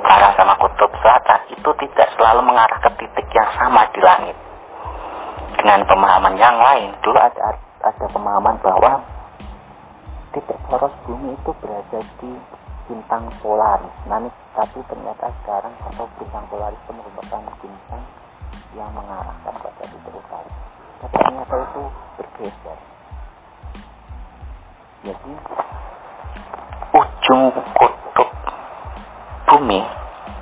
[0.09, 4.33] utara sama kutub selatan itu tidak selalu mengarah ke titik yang sama di langit.
[5.53, 7.53] Dengan pemahaman yang lain, dulu ada
[7.85, 9.05] ada pemahaman bahwa
[10.33, 12.33] titik poros bumi itu berada di
[12.89, 18.03] bintang Polaris namun tapi ternyata sekarang atau bintang Polaris itu merupakan bintang
[18.81, 20.53] yang mengarahkan pada titik utara.
[21.05, 21.83] Tapi ternyata itu
[22.17, 22.79] bergeser.
[25.05, 25.33] Jadi
[26.97, 27.43] ujung
[27.77, 28.38] kutub
[29.49, 29.81] bumi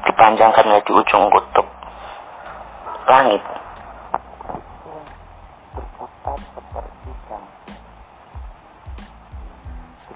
[0.02, 1.66] dipanjangkan menjadi ujung kutub.
[3.06, 3.42] Langit.
[5.70, 7.10] Berputar seperti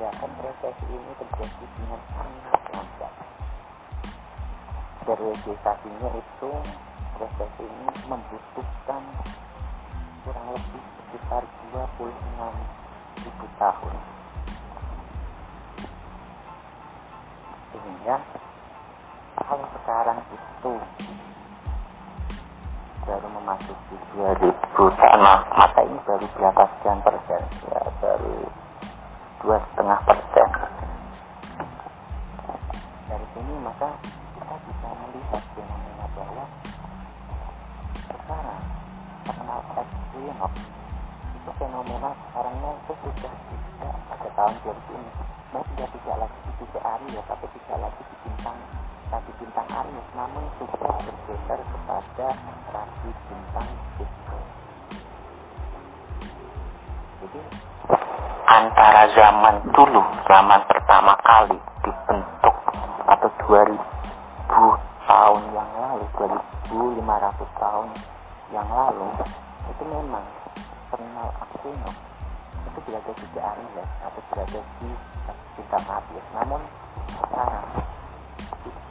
[0.01, 3.13] gerakan resesi ini terjadi dengan sangat lambat.
[5.05, 6.51] Periodisasinya itu
[7.21, 9.03] resesi ini membutuhkan
[10.25, 11.43] kurang lebih sekitar
[11.77, 12.17] 26
[13.29, 13.95] ribu tahun.
[17.77, 18.17] Sehingga
[19.45, 20.73] kalau sekarang itu.
[23.01, 24.53] Baru memasuki 2000
[25.01, 25.21] tahun
[25.57, 28.37] maka ini baru berapa sekian persen ya baru
[29.41, 30.49] dua setengah persen
[33.09, 33.89] dari sini maka
[34.37, 36.45] kita bisa melihat fenomena bahwa
[38.09, 38.63] sekarang
[39.25, 40.55] terkenal equinox
[41.41, 45.11] itu fenomena sekarangnya itu sudah tidak pada tahun 2000 ini.
[45.51, 48.59] Nah, sudah tidak lagi di Aries tapi tidak lagi di bintang
[49.11, 52.29] rasi bintang Aries namun sudah bergeser kepada
[52.71, 53.69] rasi bintang
[53.99, 54.47] Pisces
[57.19, 57.43] jadi
[58.47, 62.57] antara zaman dulu zaman pertama kali dibentuk
[63.11, 63.75] atau 2000
[65.11, 66.07] tahun yang lalu
[66.71, 67.89] 2500 tahun
[68.55, 69.11] yang lalu
[69.75, 70.25] itu memang
[70.95, 71.91] terminal Aquino
[72.63, 74.91] itu berada di Aries atau berada di
[75.59, 76.63] bintang Aries namun
[77.19, 77.67] sekarang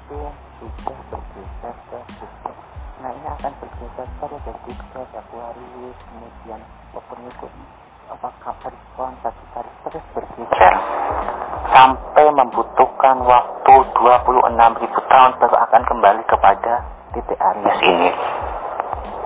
[0.09, 0.25] itu
[0.57, 2.57] sudah bergeser ke Pisces
[2.97, 7.53] nah ini akan bergeser ke Pisces Aquarius kemudian Copernicus
[8.09, 10.73] apa Capricorn Sagittarius terus bergeser.
[11.69, 16.73] Sampai membutuhkan waktu 26.000 tahun baru akan kembali kepada
[17.13, 18.09] titik Aries ini.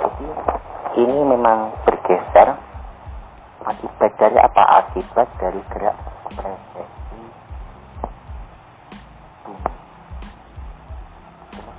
[0.03, 0.27] Jadi
[0.99, 2.59] ini memang bergeser.
[3.63, 4.83] Akibat dari apa?
[4.83, 5.95] Akibat dari gerak
[6.27, 6.92] presesi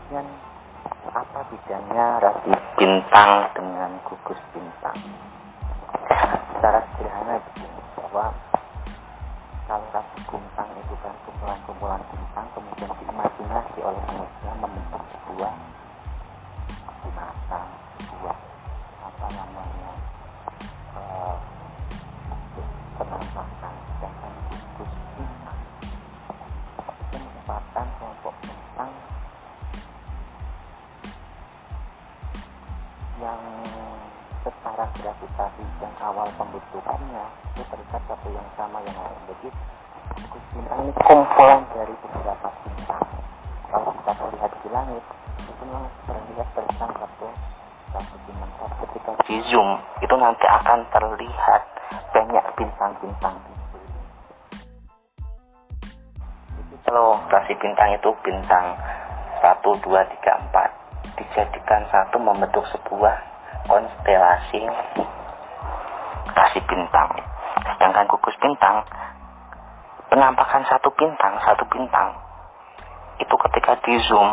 [0.05, 0.29] kemudian
[1.17, 5.01] apa bedanya rasi bintang dengan gugus bintang?
[6.53, 8.37] Secara sederhana begini bahwa
[9.65, 15.53] kalau rasi bintang itu kan kumpulan-kumpulan bintang kemudian diimajinasi oleh manusia membentuk sebuah
[17.01, 17.69] binatang
[18.05, 18.37] sebuah
[19.09, 19.93] apa namanya
[21.01, 21.37] uh,
[23.01, 25.61] penampakan sedangkan gugus bintang
[27.09, 28.37] merupakan kelompok
[33.23, 33.41] yang
[34.45, 37.25] secara gravitasi yang awal pembentukannya
[37.55, 39.21] itu terikat satu yang sama yang lain.
[39.33, 39.49] Jadi
[40.21, 43.05] gugus bintang ini kumpulan dari beberapa bintang.
[43.73, 45.05] Kalau kita melihat di langit
[45.41, 47.27] itu memang terlihat terbang satu
[47.95, 48.51] satu bintang.
[48.61, 49.69] Tapi ketika di zoom
[50.05, 51.63] itu nanti akan terlihat
[52.13, 53.37] banyak bintang-bintang.
[56.85, 58.77] Kalau rasi bintang itu bintang
[59.41, 63.17] 1, 2, 3, 4 dijadikan satu membentuk sebuah
[63.69, 64.61] konstelasi
[66.35, 67.09] rasi bintang.
[67.65, 68.85] Sedangkan gugus bintang
[70.11, 72.15] penampakan satu bintang satu bintang
[73.19, 74.31] itu ketika di zoom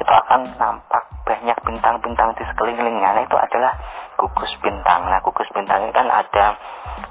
[0.00, 3.10] itu akan nampak banyak bintang-bintang di sekelilingnya.
[3.14, 3.72] Nah itu adalah
[4.16, 5.04] gugus bintang.
[5.08, 6.56] Nah gugus bintang ini kan ada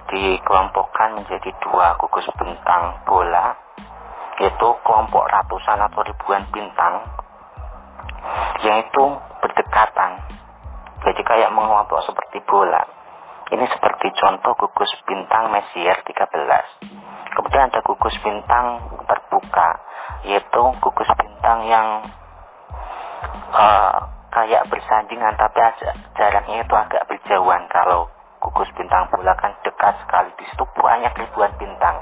[0.09, 3.53] dikelompokkan menjadi dua gugus bintang bola
[4.39, 7.03] yaitu kelompok ratusan atau ribuan bintang
[8.65, 9.05] yang itu
[9.39, 10.11] berdekatan.
[10.99, 12.83] Jadi kayak mengelompok seperti bola.
[13.49, 19.69] Ini seperti contoh gugus bintang Messier 13 kemudian ada gugus bintang terbuka
[20.27, 21.87] yaitu gugus bintang yang
[23.55, 23.95] uh,
[24.27, 25.63] kayak bersandingan tapi
[26.19, 27.63] jaraknya itu agak berjauhan.
[27.71, 28.11] Kalau
[28.43, 31.95] gugus bintang bola kan dekat sekali di situ banyak ribuan bintang.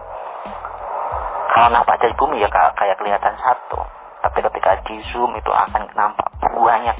[1.53, 3.96] Kalau nampak dari bumi ya kayak kelihatan satu
[4.27, 6.99] tapi ketika di zoom itu akan nampak banyak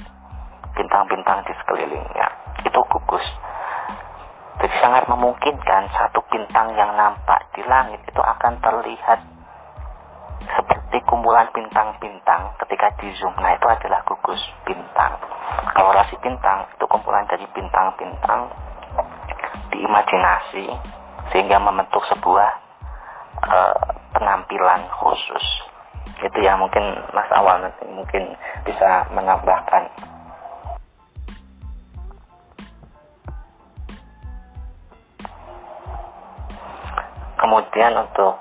[0.72, 2.28] bintang-bintang di sekelilingnya.
[2.64, 3.28] Itu gugus.
[4.64, 9.20] Jadi sangat memungkinkan satu bintang yang nampak di langit itu akan terlihat
[10.48, 13.36] seperti kumpulan bintang-bintang ketika di zoom.
[13.44, 15.20] Nah itu adalah gugus bintang.
[15.76, 18.48] Kalau rasi bintang itu kumpulan dari bintang-bintang
[19.76, 20.64] diimajinasi
[21.36, 22.50] sehingga membentuk sebuah
[23.52, 23.76] uh,
[24.16, 25.68] penampilan khusus
[26.18, 26.82] itu yang mungkin
[27.14, 28.34] mas awal nanti mungkin
[28.66, 29.86] bisa menambahkan
[37.38, 38.34] kemudian untuk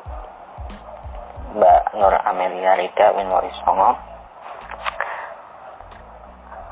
[1.56, 3.96] Mbak Nur Amelia Rida Winwari Songo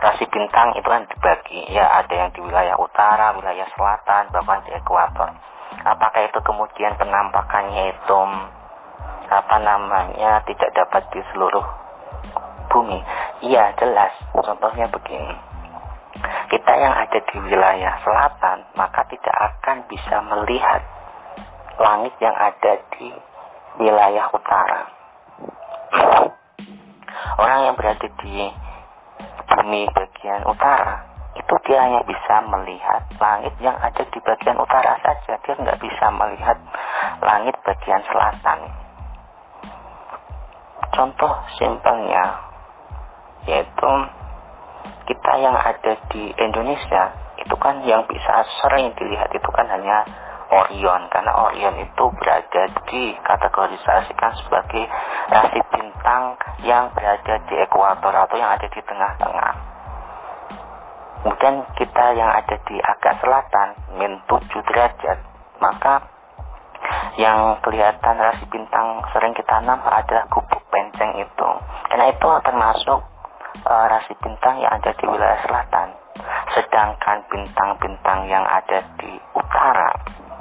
[0.05, 4.77] rasi bintang itu kan dibagi ya ada yang di wilayah utara, wilayah selatan, bahkan di
[4.77, 5.33] ekuator.
[5.81, 8.19] Apakah itu kemudian penampakannya itu
[9.31, 11.65] apa namanya tidak dapat di seluruh
[12.69, 13.01] bumi?
[13.45, 14.13] Iya jelas.
[14.35, 15.37] Contohnya begini.
[16.51, 20.83] Kita yang ada di wilayah selatan maka tidak akan bisa melihat
[21.81, 23.11] langit yang ada di
[23.83, 24.83] wilayah utara.
[27.35, 28.53] Orang yang berada di
[29.45, 31.03] bumi bagian utara
[31.35, 36.07] itu dia hanya bisa melihat langit yang ada di bagian utara saja dia nggak bisa
[36.15, 36.59] melihat
[37.19, 38.84] langit bagian selatan
[40.95, 42.23] contoh simpelnya
[43.45, 43.91] yaitu
[45.05, 50.07] kita yang ada di Indonesia itu kan yang bisa sering dilihat itu kan hanya
[50.55, 54.87] Orion karena Orion itu berada di kategorisasikan sebagai
[55.29, 59.53] rasi bintang yang berada di ekuator atau yang ada di tengah-tengah.
[61.25, 63.69] kemudian kita yang ada di agak selatan
[63.99, 64.41] min 7
[64.71, 65.19] derajat
[65.59, 66.14] maka
[67.17, 71.49] yang kelihatan rasi bintang sering kita nampak adalah gubuk penceng itu.
[71.91, 73.01] Karena itu termasuk
[73.67, 75.89] uh, rasi bintang yang ada di wilayah selatan.
[76.55, 79.91] Sedangkan bintang-bintang yang ada di utara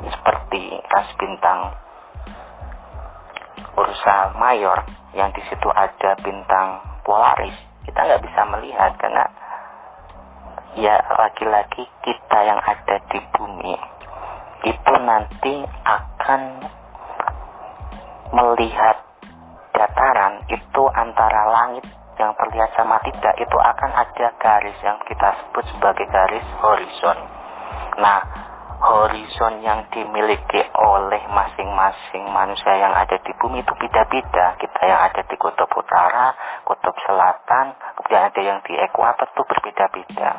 [0.04, 1.74] seperti rasi bintang
[3.74, 4.86] Ursa Mayor
[5.18, 9.26] yang di situ ada bintang Polaris kita nggak bisa melihat karena
[10.74, 13.76] ya lagi-lagi kita yang ada di bumi
[14.64, 16.42] itu nanti akan
[18.34, 18.98] melihat
[19.76, 21.86] dataran itu antara langit
[22.18, 27.18] yang terlihat sama tidak itu akan ada garis yang kita sebut sebagai garis horizon.
[27.98, 28.22] Nah,
[28.84, 34.60] horizon yang dimiliki oleh masing-masing manusia yang ada di bumi itu beda-beda.
[34.60, 36.36] Kita yang ada di kutub utara,
[36.68, 40.30] kutub selatan, kemudian ada yang di ekuator itu berbeda-beda.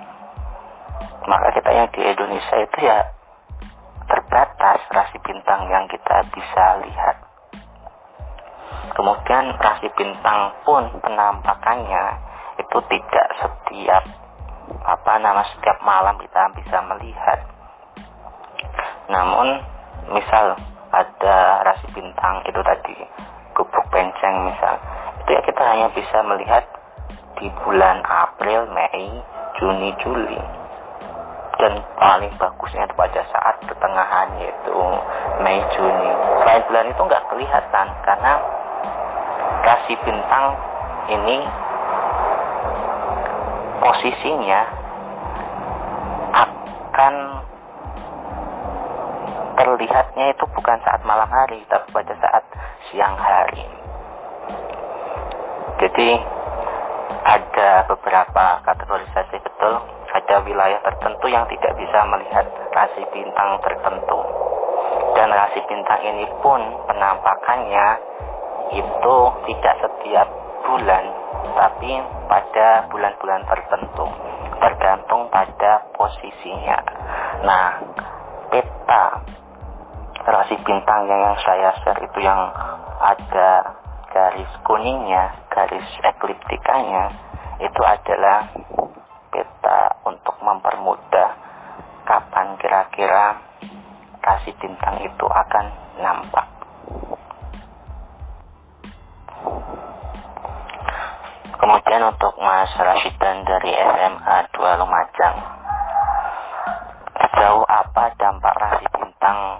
[1.24, 2.98] Maka kita yang di Indonesia itu ya
[4.08, 7.16] terbatas rasi bintang yang kita bisa lihat.
[8.94, 12.04] Kemudian rasi bintang pun penampakannya
[12.60, 14.04] itu tidak setiap
[14.84, 17.38] apa nama setiap malam kita bisa melihat.
[19.08, 19.60] Namun
[20.12, 20.56] misal
[20.94, 22.96] ada rasi bintang itu tadi
[23.54, 24.78] gubuk penceng misal
[25.24, 26.64] itu ya kita hanya bisa melihat
[27.40, 29.10] di bulan April, Mei,
[29.58, 30.38] Juni, Juli
[31.58, 34.76] dan paling bagusnya itu pada saat pertengahan yaitu
[35.40, 36.10] Mei Juni.
[36.42, 38.32] Selain bulan itu nggak kelihatan karena
[39.64, 40.46] rasi bintang
[41.08, 41.36] ini
[43.78, 44.60] posisinya
[46.34, 47.14] akan
[49.54, 52.44] terlihatnya itu bukan saat malam hari tapi pada saat
[52.90, 53.62] siang hari.
[55.78, 56.10] Jadi
[57.24, 59.74] ada beberapa kategorisasi betul
[60.24, 64.20] ada wilayah tertentu yang tidak bisa melihat rasi bintang tertentu.
[65.12, 67.88] Dan rasi bintang ini pun penampakannya
[68.72, 70.28] itu tidak setiap
[70.64, 71.04] bulan,
[71.52, 74.08] tapi pada bulan-bulan tertentu,
[74.56, 76.80] tergantung pada posisinya.
[77.44, 77.84] Nah,
[78.48, 79.20] peta
[80.24, 82.48] rasi bintang yang saya share itu yang
[82.96, 83.76] ada
[84.14, 87.10] garis kuningnya, garis ekliptikanya,
[87.58, 88.38] itu adalah
[89.34, 91.34] peta untuk mempermudah
[92.06, 93.42] kapan kira-kira
[94.22, 95.66] kasih bintang itu akan
[95.98, 96.46] nampak.
[101.58, 105.36] Kemudian untuk Mas Rashidan dari SMA 2 Lumajang.
[107.18, 109.58] Sejauh apa dampak rasi bintang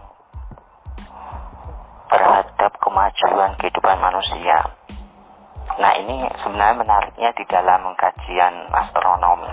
[2.08, 4.58] terhadap kemajuan kehidupan manusia?
[5.74, 9.50] Nah ini sebenarnya menariknya di dalam kajian astronomi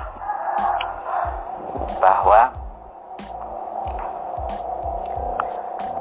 [1.97, 2.53] bahwa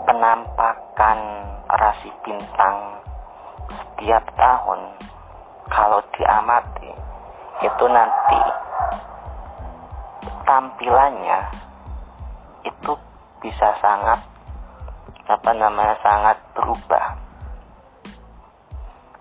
[0.04, 1.18] penampakan
[1.70, 2.76] rasi bintang
[3.70, 4.80] setiap tahun
[5.70, 6.90] kalau diamati
[7.62, 8.40] itu nanti
[10.42, 11.38] tampilannya
[12.66, 12.92] itu
[13.38, 14.18] bisa sangat
[15.30, 17.14] apa namanya sangat berubah.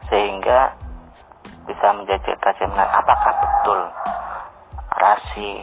[0.09, 0.73] Sehingga
[1.69, 3.79] bisa menjadi kajian apakah betul
[4.97, 5.61] rasi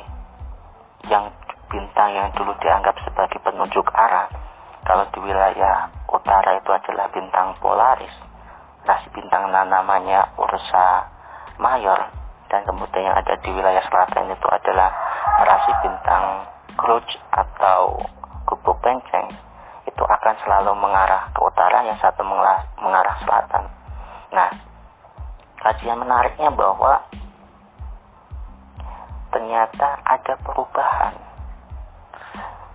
[1.11, 1.27] yang
[1.67, 4.31] bintang yang dulu dianggap sebagai penunjuk arah
[4.87, 8.15] kalau di wilayah utara itu adalah bintang Polaris
[8.87, 11.11] rasi bintang namanya Ursa
[11.59, 12.07] Mayor
[12.47, 14.95] dan kemudian yang ada di wilayah selatan itu adalah
[15.43, 16.47] rasi bintang
[16.79, 17.99] Kruj atau
[18.47, 19.27] Gubuk Penceng
[19.97, 23.65] itu akan selalu mengarah ke utara yang satu mengarah, selatan.
[24.29, 24.53] Nah
[25.57, 27.01] kajian menariknya bahwa
[29.33, 31.17] ternyata ada perubahan.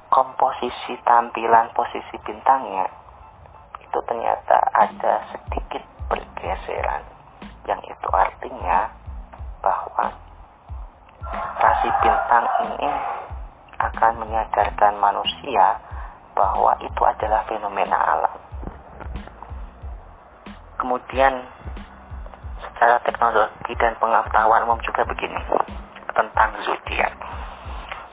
[0.10, 2.90] Komposisi tampilan posisi bintangnya
[3.78, 7.06] itu ternyata ada sedikit pergeseran.
[7.70, 8.90] Yang itu artinya
[9.62, 10.10] bahwa
[11.62, 12.92] rasi bintang ini
[13.78, 15.78] akan menyadarkan manusia
[16.34, 18.42] bahwa itu adalah fenomena alam
[20.82, 21.46] kemudian
[22.66, 25.38] secara teknologi dan pengetahuan umum juga begini
[26.18, 27.14] tentang zodiak.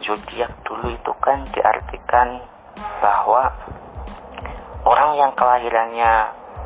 [0.05, 2.45] Zodiak dulu itu kan diartikan
[3.01, 3.49] bahwa
[4.85, 6.12] orang yang kelahirannya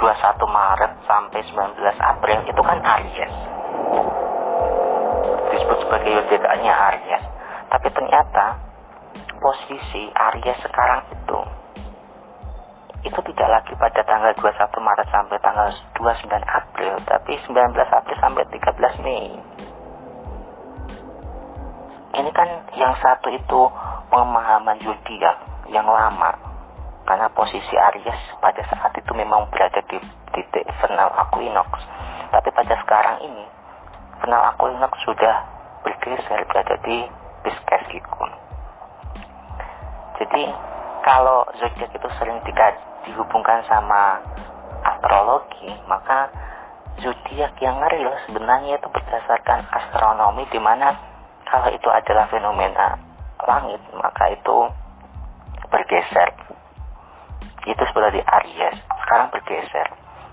[0.02, 0.10] 21
[0.50, 3.34] Maret sampai 19 April itu kan Aries.
[5.54, 7.24] Disebut sebagai zodiaknya Aries.
[7.70, 8.58] Tapi ternyata
[9.42, 11.40] posisi Aries sekarang itu
[13.02, 15.66] itu tidak lagi pada tanggal 21 Maret sampai tanggal
[15.98, 19.34] 29 April, tapi 19 April sampai 13 Mei.
[22.12, 23.60] ini kan yang satu itu
[24.12, 25.36] pemahaman zodiak
[25.72, 26.36] yang lama
[27.08, 29.98] karena posisi Aries pada saat itu memang berada di
[30.36, 31.82] titik vernal equinox
[32.28, 33.44] tapi pada sekarang ini
[34.20, 35.40] vernal equinox sudah
[35.82, 37.08] bergeser berada di
[37.42, 38.30] Pisces Ikun
[40.22, 40.42] jadi
[41.02, 44.22] kalau zodiak itu sering tidak dihubungkan sama
[44.86, 46.30] astrologi maka
[47.02, 50.86] zodiak yang real sebenarnya itu berdasarkan astronomi di mana
[51.50, 52.94] kalau itu adalah fenomena
[53.42, 54.56] langit maka itu
[55.68, 56.28] bergeser.
[57.66, 59.88] Itu sebenarnya Aries sekarang bergeser.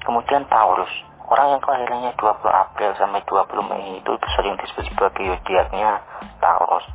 [0.05, 0.91] Kemudian Taurus
[1.29, 6.01] orang yang kelahirannya 20 April sampai 20 Mei itu sering disebut sebagai zodiaknya
[6.41, 6.85] Taurus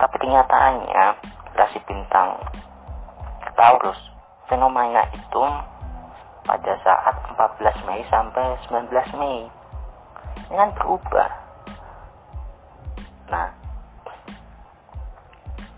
[0.00, 1.04] tapi kenyataannya
[1.52, 2.40] rasi bintang
[3.52, 4.00] Taurus
[4.48, 5.44] fenomena itu
[6.48, 7.14] pada saat
[7.60, 9.44] 14 Mei sampai 19 Mei.
[10.48, 11.30] Ini kan berubah.
[13.28, 13.46] Nah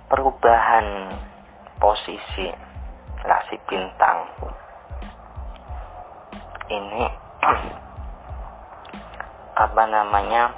[0.06, 1.10] perubahan
[1.82, 2.46] posisi
[3.26, 4.22] rasi bintang
[6.70, 7.04] ini
[9.66, 10.54] apa namanya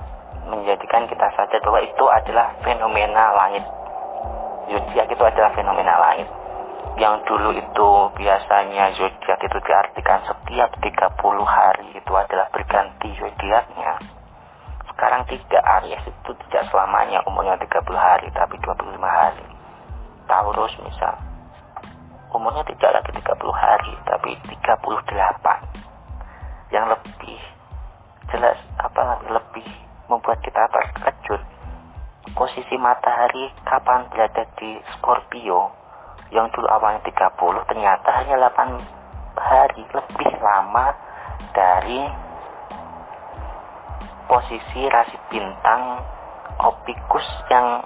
[0.49, 3.65] menjadikan kita sadar bahwa itu adalah fenomena langit.
[4.69, 6.29] Zodiak itu adalah fenomena langit.
[6.95, 13.99] Yang dulu itu biasanya zodiak itu diartikan setiap 30 hari itu adalah berganti zodiaknya.
[14.95, 19.45] Sekarang tidak Aries itu tidak selamanya umurnya 30 hari tapi 25 hari.
[20.25, 21.13] Taurus misal
[22.35, 27.39] umurnya tidak lagi 30 hari tapi 38 yang lebih
[28.35, 29.63] jelas apa lebih
[30.09, 31.41] membuat kita terkejut.
[32.35, 35.71] Posisi matahari kapan berada di Scorpio
[36.33, 38.75] yang dulu awalnya 30 ternyata hanya 8
[39.39, 40.91] hari lebih lama
[41.55, 42.03] dari
[44.27, 46.01] posisi rasi bintang
[46.55, 47.83] Opicus yang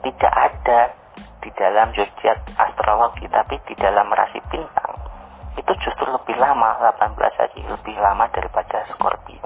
[0.00, 0.80] tidak ada
[1.42, 4.94] di dalam zodiak astrologi tapi di dalam rasi bintang.
[5.58, 9.38] Itu justru lebih lama 18 hari lebih lama daripada Scorpio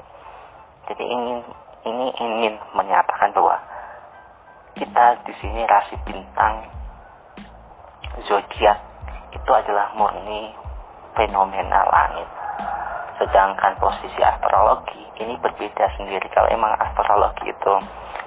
[0.83, 1.39] jadi ingin
[1.83, 3.55] ini ingin menyatakan bahwa
[4.75, 6.67] kita di sini rasi bintang
[8.27, 8.79] zodiak
[9.31, 10.51] itu adalah murni
[11.15, 12.27] fenomena langit.
[13.21, 16.27] Sedangkan posisi astrologi ini berbeda sendiri.
[16.33, 17.73] Kalau emang astrologi itu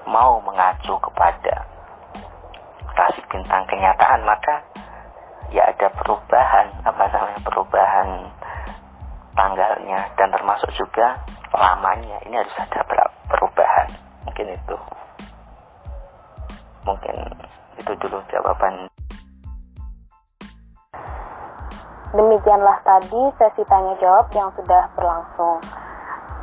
[0.07, 1.67] mau mengacu kepada
[2.97, 4.65] rasi bintang kenyataan maka
[5.53, 8.09] ya ada perubahan apa namanya perubahan
[9.37, 11.14] tanggalnya dan termasuk juga
[11.53, 12.16] lamanya.
[12.24, 12.80] Ini harus ada
[13.28, 13.89] perubahan.
[14.24, 14.76] Mungkin itu.
[16.89, 17.16] Mungkin
[17.76, 18.89] itu dulu jawaban.
[22.16, 25.61] Demikianlah tadi sesi tanya jawab yang sudah berlangsung.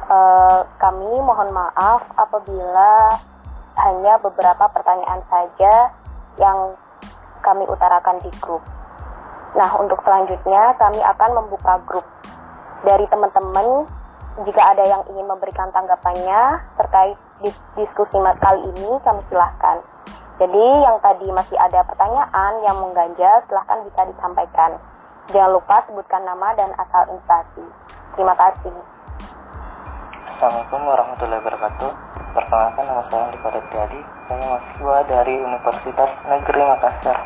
[0.05, 0.17] E,
[0.77, 3.09] kami mohon maaf apabila
[3.73, 5.73] hanya beberapa pertanyaan saja
[6.37, 6.77] yang
[7.41, 8.61] kami utarakan di grup.
[9.57, 12.05] Nah, untuk selanjutnya kami akan membuka grup
[12.83, 13.87] dari teman-teman
[14.43, 17.17] jika ada yang ingin memberikan tanggapannya terkait
[17.77, 19.77] diskusi kali ini kami silahkan.
[20.41, 24.71] Jadi yang tadi masih ada pertanyaan yang mengganjal silahkan bisa disampaikan.
[25.31, 27.63] Jangan lupa sebutkan nama dan asal instansi.
[28.17, 28.73] Terima kasih.
[30.33, 31.91] Assalamualaikum warahmatullahi wabarakatuh.
[32.33, 33.99] Perkenalkan nama saya Andi Tiadi.
[34.25, 37.17] Saya mahasiswa dari Universitas Negeri Makassar.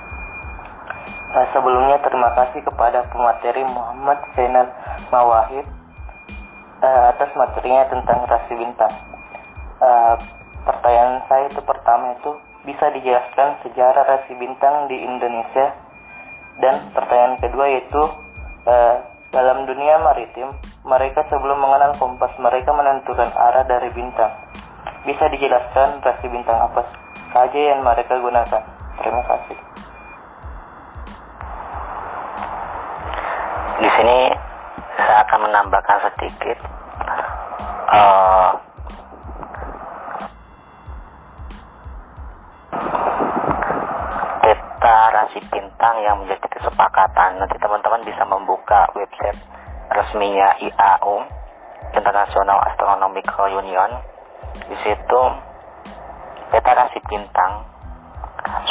[1.28, 4.72] Nah, sebelumnya terima kasih kepada pemateri Muhammad Zainal
[5.12, 5.68] Mawahid
[6.80, 8.94] uh, atas materinya tentang rasi bintang.
[9.78, 10.16] Uh,
[10.64, 12.32] pertanyaan saya itu pertama itu
[12.64, 15.76] bisa dijelaskan sejarah rasi bintang di Indonesia
[16.64, 18.02] dan pertanyaan kedua yaitu
[18.66, 18.96] uh,
[19.28, 20.48] dalam dunia maritim,
[20.88, 24.32] mereka sebelum mengenal kompas, mereka menentukan arah dari bintang.
[25.04, 26.88] Bisa dijelaskan rasi bintang apa
[27.36, 28.64] saja yang mereka gunakan?
[28.98, 29.58] Terima kasih.
[33.78, 34.20] Di sini
[34.98, 36.58] saya akan menambahkan sedikit
[37.94, 38.52] uh,
[45.28, 47.42] rasi bintang yang menjadi kesepakatan.
[47.42, 49.36] Nanti teman-teman bisa membuka website
[49.92, 51.26] resminya IAU
[51.92, 53.92] International Astronomical Union.
[54.56, 55.22] Di situ
[56.48, 57.66] peta rasi bintang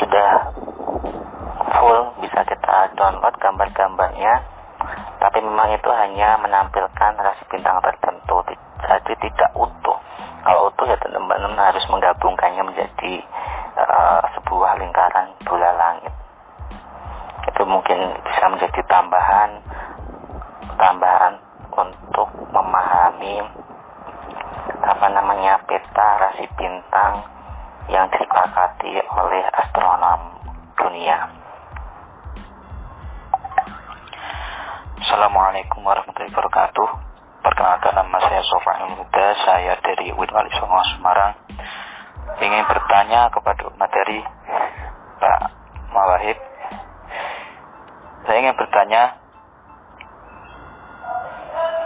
[0.00, 0.30] sudah
[1.76, 4.55] full bisa kita download gambar-gambarnya
[5.18, 8.42] tapi memang itu hanya menampilkan rasi bintang tertentu.
[8.86, 9.98] Jadi tidak utuh.
[10.46, 13.12] Kalau utuh ya teman-teman harus menggabungkannya menjadi
[13.76, 16.14] uh, sebuah lingkaran bola langit.
[17.50, 19.50] Itu mungkin bisa menjadi tambahan
[20.76, 21.34] tambahan
[21.72, 23.40] untuk memahami
[24.84, 27.16] apa namanya peta rasi bintang
[27.88, 30.20] yang disepakati oleh astronom
[30.76, 31.45] dunia.
[34.96, 36.88] Assalamualaikum warahmatullahi wabarakatuh.
[37.44, 41.36] Perkenalkan nama saya Sofan Muda, saya dari UIN Wali Songo Semarang.
[42.40, 44.24] Ingin bertanya kepada materi
[45.20, 45.40] Pak
[45.92, 46.40] Mawahib.
[48.24, 49.20] Saya ingin bertanya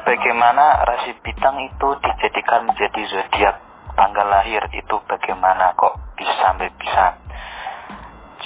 [0.07, 3.59] bagaimana rasi bintang itu dijadikan menjadi zodiak
[3.99, 7.19] tanggal lahir itu bagaimana kok bisa sampai bisa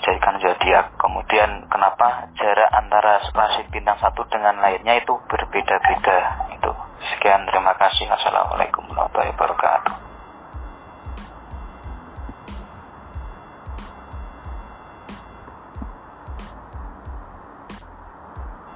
[0.04, 0.86] dijadikan zodiak.
[1.00, 6.44] Kemudian kenapa jarak antara rasi bintang satu dengan lainnya itu berbeda-beda?
[6.52, 6.76] Itu
[7.08, 8.04] sekian terima kasih.
[8.12, 9.94] Assalamualaikum warahmatullahi wabarakatuh.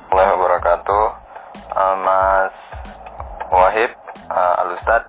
[0.09, 1.05] Assalamualaikum wabarakatuh.
[1.69, 2.57] Uh, Mas
[3.53, 3.91] Wahib
[4.33, 5.05] uh, Alustad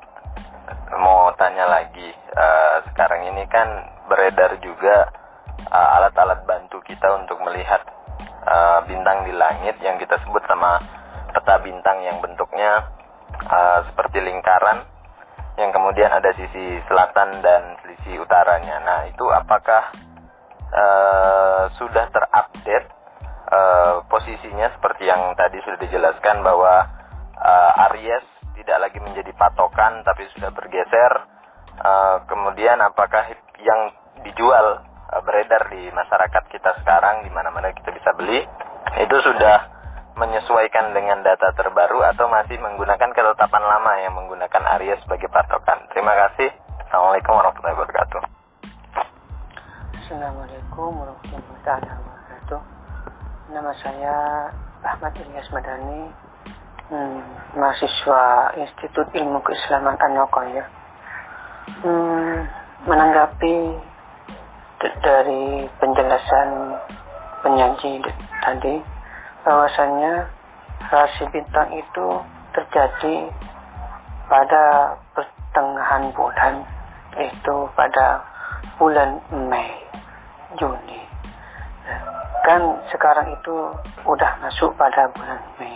[0.99, 2.11] mau tanya lagi.
[2.35, 5.07] Uh, sekarang ini kan beredar juga
[5.67, 7.83] alat-alat uh, bantu kita untuk melihat
[8.47, 10.79] uh, bintang di langit yang kita sebut sama
[11.29, 12.87] peta bintang yang bentuknya
[13.49, 14.79] uh, seperti lingkaran
[15.59, 18.79] yang kemudian ada sisi selatan dan sisi utaranya.
[18.79, 19.91] Nah, itu apakah
[20.71, 22.87] uh, sudah terupdate
[23.51, 26.87] uh, posisinya seperti yang tadi sudah dijelaskan bahwa
[27.35, 28.23] uh, Aries
[28.55, 31.13] tidak lagi menjadi patokan tapi sudah bergeser.
[31.79, 33.23] Uh, kemudian apakah
[33.59, 33.91] yang
[34.23, 38.45] dijual uh, beredar di masyarakat kita sekarang di mana-mana kita bisa beli
[38.97, 39.79] itu sudah
[40.19, 45.79] menyesuaikan dengan data terbaru atau masih menggunakan ketetapan lama yang menggunakan Aries sebagai patokan.
[45.95, 46.51] Terima kasih.
[46.83, 48.21] Assalamualaikum warahmatullahi wabarakatuh.
[49.95, 52.59] Assalamualaikum warahmatullahi wabarakatuh.
[53.55, 54.15] Nama saya
[54.83, 56.01] Ahmad Ilyas Madani,
[56.91, 57.19] hmm,
[57.55, 58.23] mahasiswa
[58.59, 60.65] Institut Ilmu Keislaman Anokoya.
[61.79, 62.43] Hmm,
[62.83, 63.77] menanggapi
[64.79, 66.75] dari penjelasan
[67.43, 67.99] penyaji
[68.43, 68.75] tadi,
[69.43, 70.23] bahwasannya
[70.87, 72.07] rasi bintang itu
[72.55, 73.27] terjadi
[74.29, 76.63] pada pertengahan bulan
[77.17, 78.23] yaitu pada
[78.77, 79.19] bulan
[79.49, 79.73] Mei
[80.55, 81.01] Juni.
[82.45, 82.61] Kan
[82.93, 83.55] sekarang itu
[84.05, 85.75] udah masuk pada bulan Mei.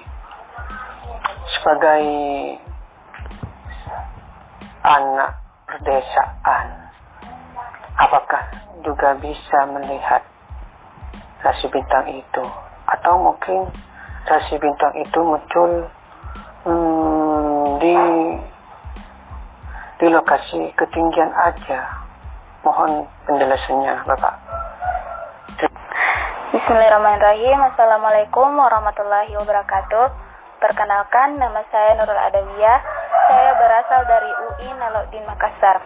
[1.59, 2.03] Sebagai
[4.83, 5.31] anak
[5.67, 6.67] perdesaan
[7.97, 8.43] apakah
[8.81, 10.21] juga bisa melihat
[11.43, 12.45] rasi bintang itu
[12.89, 13.67] atau mungkin
[14.25, 15.71] rasi bintang itu muncul
[16.65, 17.95] hmm, di
[19.99, 21.79] di lokasi ketinggian aja.
[22.63, 24.35] Mohon penjelasannya, Bapak.
[26.53, 27.59] Bismillahirrahmanirrahim.
[27.75, 30.05] Assalamualaikum warahmatullahi wabarakatuh.
[30.63, 32.79] Perkenalkan, nama saya Nurul Adawiyah.
[33.27, 35.83] Saya berasal dari UI Nalauddin Makassar.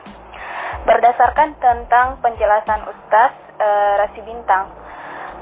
[0.85, 3.67] Berdasarkan tentang penjelasan Ustaz e,
[3.97, 4.69] Rasi Bintang,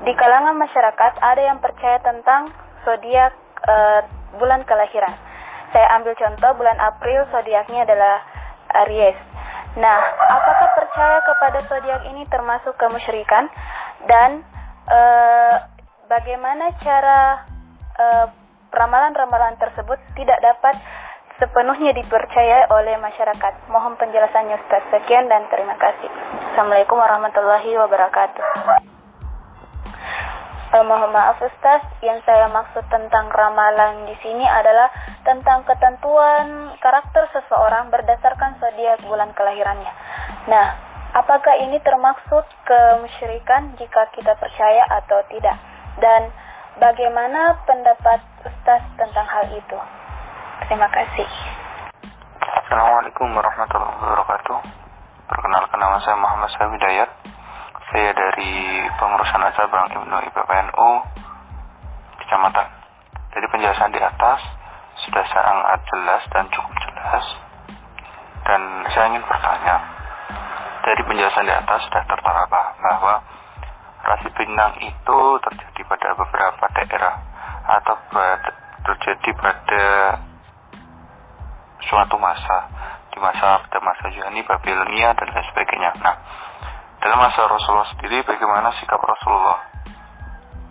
[0.05, 2.47] di kalangan masyarakat ada yang percaya tentang
[2.87, 3.33] zodiak
[3.65, 3.75] e,
[4.39, 5.11] bulan kelahiran.
[5.75, 8.23] Saya ambil contoh bulan April zodiaknya adalah
[8.85, 9.19] Aries.
[9.75, 9.99] Nah,
[10.31, 13.51] apakah percaya kepada zodiak ini termasuk kemusyrikan
[14.07, 14.45] dan
[14.87, 14.99] e,
[16.07, 17.43] bagaimana cara
[18.75, 20.75] ramalan-ramalan tersebut tidak dapat
[21.35, 23.53] sepenuhnya dipercaya oleh masyarakat.
[23.67, 24.83] Mohon penjelasannya Ustaz.
[24.87, 26.07] Sekian dan terima kasih.
[26.55, 28.43] Assalamualaikum warahmatullahi wabarakatuh.
[30.75, 34.91] Uh, mohon maaf Ustaz, yang saya maksud tentang ramalan di sini adalah
[35.23, 39.91] tentang ketentuan karakter seseorang berdasarkan zodiak bulan kelahirannya.
[40.51, 40.75] Nah,
[41.15, 45.55] apakah ini termaksud kemusyrikan jika kita percaya atau tidak?
[45.95, 46.27] Dan
[46.75, 49.79] bagaimana pendapat Ustaz tentang hal itu?
[50.63, 51.27] Terima kasih.
[52.39, 54.57] Assalamualaikum warahmatullahi wabarakatuh.
[55.27, 57.09] Perkenalkan nama saya Muhammad Sabidayat
[57.91, 60.89] saya dari pengurusan cabang Ibnu IPPNU
[62.23, 62.67] Kecamatan.
[63.35, 64.39] Jadi penjelasan di atas
[65.03, 67.25] sudah sangat jelas dan cukup jelas.
[68.47, 68.61] Dan
[68.95, 69.75] saya ingin bertanya,
[70.87, 73.13] dari penjelasan di atas sudah tertera bahwa
[74.07, 75.19] rasi bintang itu
[75.51, 77.15] terjadi pada beberapa daerah
[77.67, 77.95] atau
[78.85, 79.83] terjadi pada
[81.89, 82.65] suatu masa
[83.15, 85.91] di masa pada masa Yunani, Babilonia dan lain sebagainya.
[86.03, 86.15] Nah,
[86.99, 89.59] dalam masa Rasulullah sendiri, bagaimana sikap Rasulullah?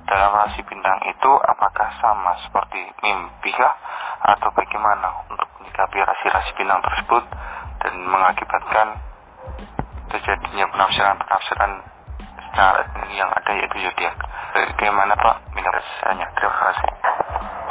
[0.05, 3.73] Dalam rasi bintang itu, apakah sama seperti mimpi kah?
[4.37, 7.25] Atau bagaimana untuk menyikapi rasi-rasi bintang tersebut
[7.81, 8.89] dan mengakibatkan
[10.12, 11.73] terjadinya penafsiran-penafsiran
[12.45, 14.17] secara yang ada yaitu zodiak.
[14.53, 16.29] Bagaimana Pak minoritasnya?
[16.37, 16.91] Terima kasih.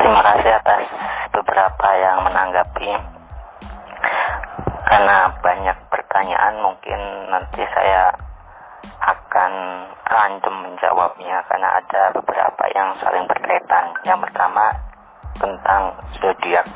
[0.02, 0.84] Terima kasih atas
[1.32, 3.13] beberapa yang menanggapi
[4.84, 7.00] karena banyak pertanyaan mungkin
[7.32, 8.14] nanti saya
[9.04, 9.52] akan
[10.06, 13.96] random menjawabnya karena ada beberapa yang saling berkaitan.
[14.06, 14.66] Yang pertama
[15.40, 15.84] tentang
[16.22, 16.68] zodiak.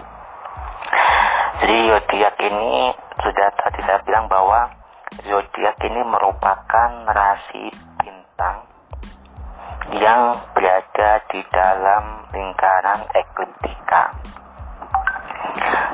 [1.62, 4.72] Jadi zodiak ini sudah tadi saya bilang bahwa
[5.24, 7.70] zodiak ini merupakan rasi
[8.02, 8.66] bintang
[9.96, 14.04] yang berada di dalam lingkaran ekliptika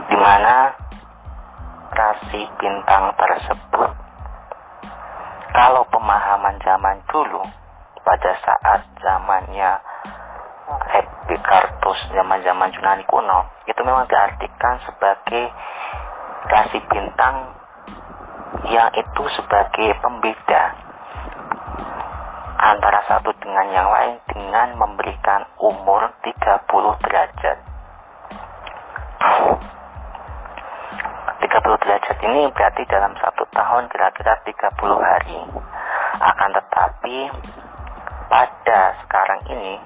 [0.09, 0.73] di mana
[2.03, 3.91] rasi bintang tersebut.
[5.55, 7.39] Kalau pemahaman zaman dulu
[8.03, 9.79] pada saat zamannya
[10.91, 15.47] Epikartus zaman-zaman Yunani kuno itu memang diartikan sebagai
[16.51, 17.55] rasi bintang
[18.67, 20.75] yang itu sebagai pembeda
[22.59, 27.57] antara satu dengan yang lain dengan memberikan umur 30 derajat
[31.53, 35.37] 30 derajat ini berarti dalam satu tahun kira-kira 30 hari.
[36.17, 37.29] Akan tetapi
[38.25, 39.77] pada sekarang ini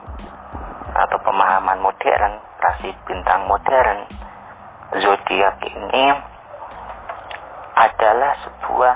[0.96, 4.08] atau pemahaman modern rasi bintang modern
[4.96, 6.06] zodiak ini
[7.76, 8.96] adalah sebuah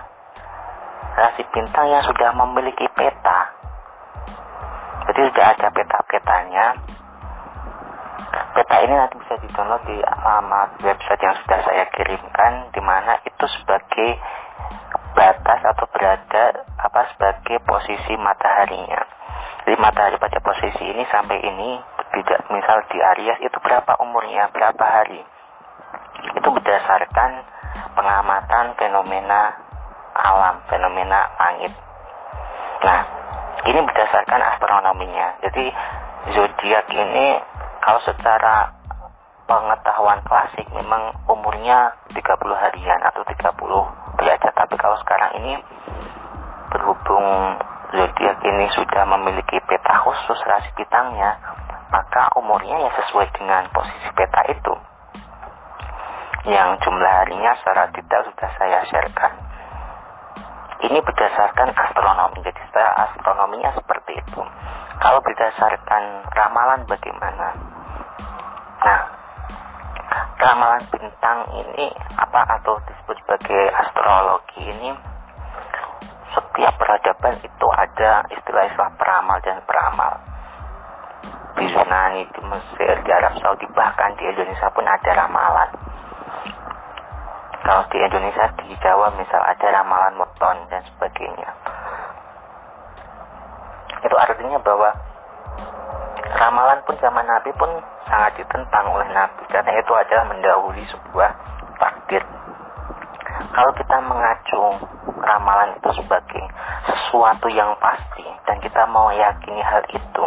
[1.19, 3.51] rasi bintang yang sudah memiliki peta.
[5.11, 6.65] Jadi sudah ada peta-petanya
[8.30, 13.45] Peta ini nanti bisa di-download di alamat website yang sudah saya kirimkan di mana itu
[13.47, 14.19] sebagai
[15.11, 19.01] batas atau berada apa sebagai posisi mataharinya.
[19.61, 21.78] Jadi matahari pada posisi ini sampai ini
[22.17, 25.22] tidak misal di Aries itu berapa umurnya, berapa hari.
[26.34, 27.45] Itu berdasarkan
[27.93, 29.53] pengamatan fenomena
[30.17, 31.72] alam, fenomena langit.
[32.82, 32.99] Nah,
[33.69, 35.38] ini berdasarkan astronominya.
[35.45, 35.69] Jadi
[36.30, 37.28] zodiak ini
[37.82, 38.69] kalau secara
[39.49, 42.22] pengetahuan klasik memang umurnya 30
[42.61, 43.41] harian atau 30
[44.22, 44.53] derajat.
[44.53, 45.57] Tapi kalau sekarang ini
[46.69, 47.28] berhubung
[47.91, 51.36] zodiak ini sudah memiliki peta khusus rasi bintangnya
[51.91, 54.74] maka umurnya ya sesuai dengan posisi peta itu.
[56.47, 59.51] Yang jumlah harinya secara detail sudah saya sharekan
[60.82, 64.41] ini berdasarkan astronomi jadi astronominya seperti itu
[65.01, 67.57] kalau berdasarkan ramalan bagaimana?
[68.86, 69.01] Nah,
[70.38, 71.89] ramalan bintang ini
[72.21, 74.93] apa atau disebut sebagai astrologi ini
[76.32, 80.13] setiap peradaban itu ada istilah-istilah peramal dan peramal.
[81.57, 85.69] Di Yunani, di Mesir, di Arab Saudi, bahkan di Indonesia pun ada ramalan.
[87.62, 91.49] Kalau di Indonesia, di Jawa misal ada ramalan moton dan sebagainya.
[94.01, 94.89] Itu artinya bahwa
[96.41, 97.70] ramalan pun zaman Nabi pun
[98.09, 101.30] sangat ditentang oleh Nabi karena itu adalah mendahului sebuah
[101.78, 102.24] takdir.
[103.53, 104.62] Kalau kita mengacu
[105.22, 106.43] ramalan itu sebagai
[106.89, 110.26] sesuatu yang pasti dan kita mau yakini hal itu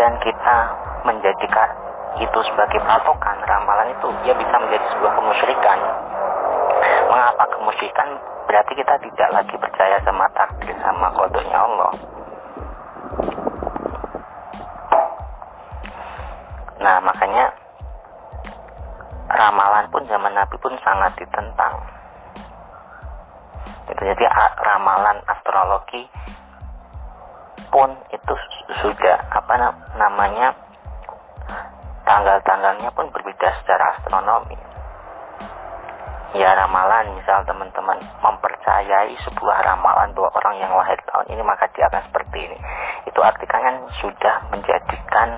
[0.00, 0.56] dan kita
[1.04, 1.68] menjadikan
[2.16, 5.78] itu sebagai patokan ramalan itu ya bisa menjadi sebuah kemusyrikan.
[7.12, 8.08] Mengapa kemusyrikan?
[8.46, 11.92] Berarti kita tidak lagi percaya sama takdir sama kodoknya Allah.
[16.80, 17.44] Nah makanya
[19.28, 21.74] ramalan pun zaman Nabi pun sangat ditentang.
[23.92, 24.24] Itu jadi
[24.62, 26.06] ramalan astrologi
[27.68, 28.34] pun itu
[28.80, 29.54] sudah apa
[29.98, 30.54] namanya
[32.06, 34.56] tanggal-tanggalnya pun berbeda secara astronomi.
[36.38, 41.90] Ya ramalan misal teman-teman mempercayai sebuah ramalan dua orang yang lahir tahun ini maka dia
[41.90, 42.58] akan seperti ini.
[43.10, 45.28] Itu artinya kan sudah menjadikan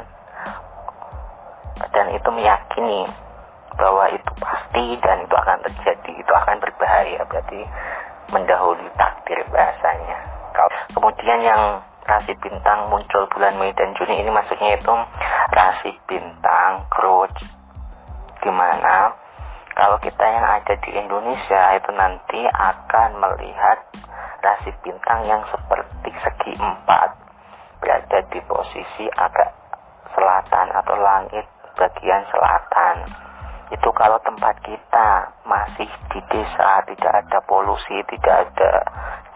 [1.94, 3.06] dan itu meyakini
[3.78, 7.62] bahwa itu pasti dan itu akan terjadi itu akan berbahaya berarti
[8.32, 10.18] mendahului takdir bahasanya.
[10.92, 11.62] Kemudian yang
[12.08, 14.94] rasi bintang muncul bulan Mei dan Juni ini maksudnya itu
[15.52, 17.36] rasi bintang Crouch
[18.40, 19.12] di mana
[19.76, 23.78] kalau kita yang ada di Indonesia itu nanti akan melihat
[24.40, 27.12] rasi bintang yang seperti segi empat
[27.78, 29.52] berada di posisi agak
[30.16, 33.27] selatan atau langit bagian selatan
[33.68, 35.08] itu kalau tempat kita
[35.44, 38.72] masih di desa tidak ada polusi tidak ada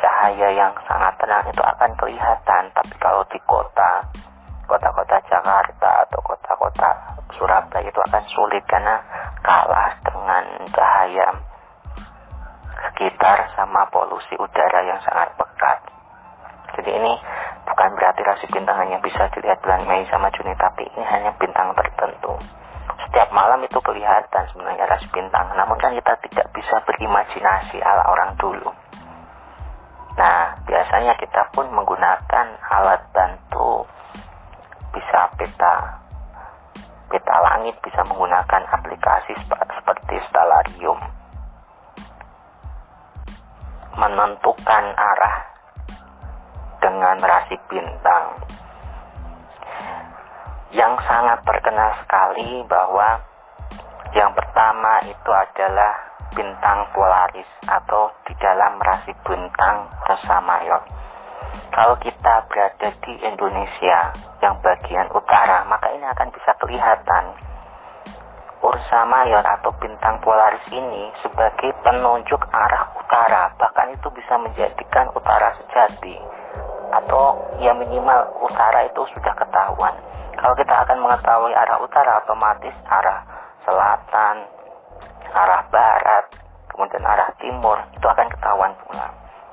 [0.00, 4.00] cahaya yang sangat tenang itu akan kelihatan tapi kalau di kota
[4.64, 6.90] kota-kota Jakarta atau kota-kota
[7.36, 8.96] Surabaya itu akan sulit karena
[9.44, 11.28] kalah dengan cahaya
[12.88, 15.78] sekitar sama polusi udara yang sangat pekat
[16.72, 17.12] jadi ini
[17.68, 21.68] bukan berarti rasi bintang hanya bisa dilihat bulan Mei sama Juni, tapi ini hanya bintang
[21.76, 22.32] tertentu.
[23.06, 28.32] Setiap malam itu kelihatan sebenarnya rasi bintang namun kan kita tidak bisa berimajinasi ala orang
[28.40, 28.70] dulu.
[30.16, 33.84] Nah biasanya kita pun menggunakan alat bantu.
[34.92, 36.00] Bisa peta
[37.08, 41.00] peta langit bisa menggunakan aplikasi seperti Stellarium.
[43.92, 45.36] Menentukan arah
[46.80, 48.40] dengan rasi bintang
[50.72, 53.20] yang sangat terkenal sekali bahwa
[54.16, 55.92] yang pertama itu adalah
[56.32, 60.80] bintang polaris atau di dalam rasi bintang Rosa Mayor.
[61.68, 67.24] Kalau kita berada di Indonesia yang bagian utara, maka ini akan bisa kelihatan
[68.64, 75.52] Ursa Mayor atau bintang polaris ini sebagai penunjuk arah utara, bahkan itu bisa menjadikan utara
[75.60, 76.16] sejati
[76.92, 79.92] atau ya minimal utara itu sudah ketahuan
[80.36, 83.20] kalau kita akan mengetahui arah utara otomatis arah
[83.62, 84.36] selatan
[85.32, 86.24] arah barat
[86.72, 89.08] kemudian arah timur itu akan ketahuan pula.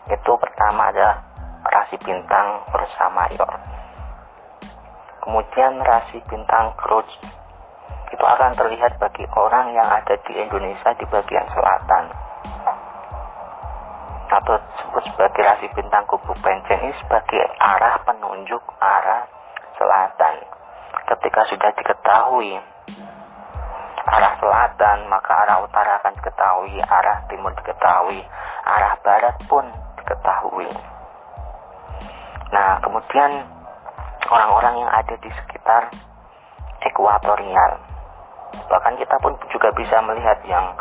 [0.07, 1.19] Itu pertama ada
[1.67, 3.51] rasi bintang bersama Mayor.
[5.19, 7.05] Kemudian rasi bintang Cruz
[8.09, 12.03] itu akan terlihat bagi orang yang ada di Indonesia di bagian selatan.
[14.29, 19.27] Atau disebut sebagai rasi bintang kubu pencen ini sebagai arah penunjuk arah
[19.77, 20.58] selatan
[21.09, 22.53] ketika sudah diketahui
[24.09, 28.21] arah selatan maka arah utara akan diketahui arah timur diketahui
[28.65, 29.65] arah barat pun
[29.97, 30.69] diketahui.
[32.53, 33.31] Nah kemudian
[34.29, 35.89] orang-orang yang ada di sekitar
[36.85, 37.71] ekuatorial
[38.69, 40.73] bahkan kita pun juga bisa melihat yang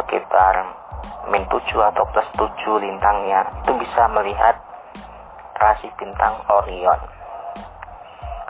[0.00, 0.64] sekitar
[1.28, 1.60] min 7
[1.92, 4.56] atau plus 7 lintangnya itu bisa melihat
[5.60, 7.17] rasi bintang Orion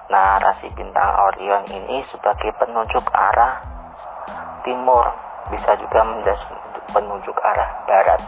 [0.09, 3.61] Nah, rasi bintang Orion ini sebagai penunjuk arah
[4.65, 5.05] timur,
[5.53, 6.01] bisa juga
[6.97, 8.21] penunjuk arah barat.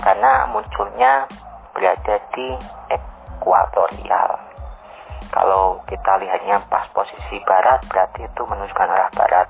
[0.00, 1.28] Karena munculnya
[1.76, 2.56] berada di
[2.88, 4.32] ekuatorial.
[5.28, 9.48] Kalau kita lihatnya pas posisi barat, berarti itu menunjukkan arah barat.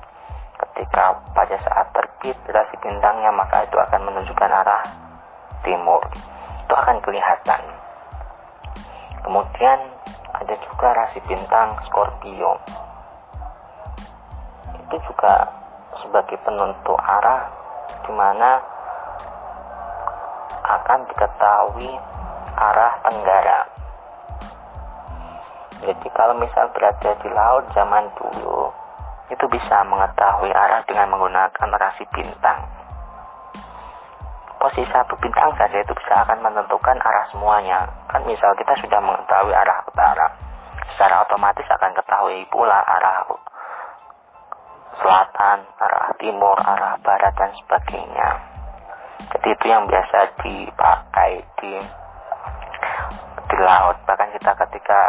[0.59, 4.83] Ketika pada saat terbit rasi bintangnya, maka itu akan menunjukkan arah
[5.63, 6.03] timur.
[6.67, 7.63] Itu akan kelihatan.
[9.25, 9.79] Kemudian
[10.35, 12.59] ada juga rasi bintang Scorpio.
[14.75, 15.35] Itu juga
[15.99, 17.51] sebagai penentu arah
[18.07, 18.61] di mana
[20.69, 21.91] akan diketahui
[22.59, 23.61] arah tenggara.
[25.79, 28.67] Jadi kalau misal berada di laut zaman dulu,
[29.31, 32.59] itu bisa mengetahui arah dengan menggunakan rasi bintang
[34.59, 37.87] posisi satu bintang saja itu bisa akan menentukan arah semuanya.
[38.11, 40.27] Kan misal kita sudah mengetahui arah utara,
[40.95, 43.23] secara otomatis akan ketahui pula arah
[44.99, 48.29] selatan, arah timur, arah barat dan sebagainya.
[49.31, 51.33] Jadi itu yang biasa dipakai
[51.63, 51.73] di
[53.49, 53.97] di laut.
[54.07, 55.01] Bahkan kita ketika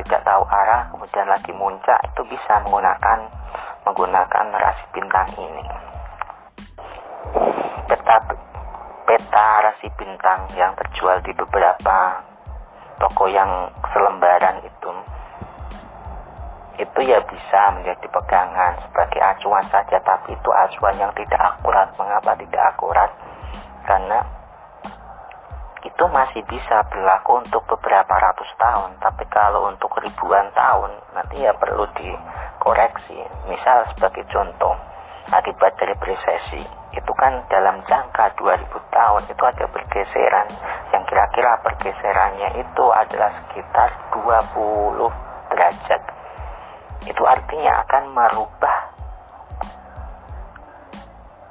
[0.00, 3.18] tidak tahu arah kemudian lagi muncak itu bisa menggunakan
[3.84, 5.64] menggunakan rasi bintang ini.
[7.88, 8.16] Peta
[9.02, 12.22] peta rasi bintang yang terjual di beberapa
[13.02, 14.90] toko yang selembaran itu
[16.80, 21.88] itu ya bisa menjadi pegangan sebagai acuan saja tapi itu acuan yang tidak akurat.
[22.00, 23.10] Mengapa tidak akurat?
[23.84, 24.18] Karena
[25.84, 31.52] itu masih bisa berlaku untuk beberapa ratus tahun tapi kalau untuk ribuan tahun nanti ya
[31.54, 33.20] perlu dikoreksi.
[33.46, 34.91] Misal sebagai contoh
[35.30, 40.48] akibat dari resesi itu kan dalam jangka 2000 tahun itu ada pergeseran.
[40.92, 45.08] Yang kira-kira pergeserannya itu adalah sekitar 20
[45.48, 46.02] derajat.
[47.08, 48.76] Itu artinya akan merubah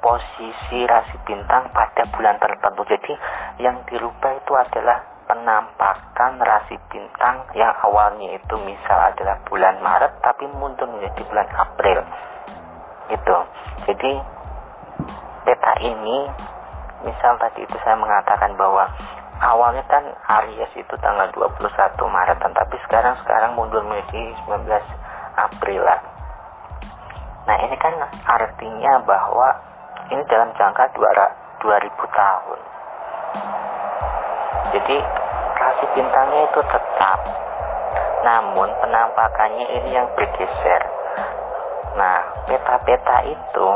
[0.02, 2.82] posisi rasi bintang pada bulan tertentu.
[2.86, 3.12] Jadi
[3.62, 10.44] yang dirubah itu adalah penampakan rasi bintang yang awalnya itu misal adalah bulan Maret tapi
[10.54, 11.98] mundur menjadi bulan April
[13.12, 13.36] itu
[13.84, 14.12] jadi
[15.44, 16.18] peta ini
[17.02, 18.86] misal tadi itu saya mengatakan bahwa
[19.42, 20.04] awalnya kan
[20.40, 21.58] Aries itu tanggal 21
[21.98, 24.70] Maret tapi sekarang sekarang mundur menjadi 19
[25.34, 26.00] April lah.
[27.42, 29.50] Nah ini kan artinya bahwa
[30.14, 31.66] ini dalam jangka 2000
[32.14, 32.60] tahun.
[34.72, 34.96] Jadi
[35.58, 37.18] rasi bintangnya itu tetap,
[38.22, 40.82] namun penampakannya ini yang bergeser.
[41.98, 42.18] Nah,
[42.48, 43.68] peta-peta itu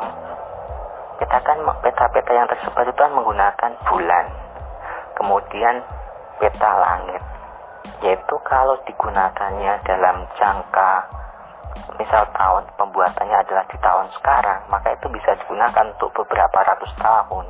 [1.17, 4.27] kita kan peta-peta yang tersebar itu kan menggunakan bulan.
[5.17, 5.81] Kemudian
[6.37, 7.23] peta langit.
[8.05, 10.93] Yaitu kalau digunakannya dalam jangka
[11.97, 17.47] misal tahun pembuatannya adalah di tahun sekarang, maka itu bisa digunakan untuk beberapa ratus tahun.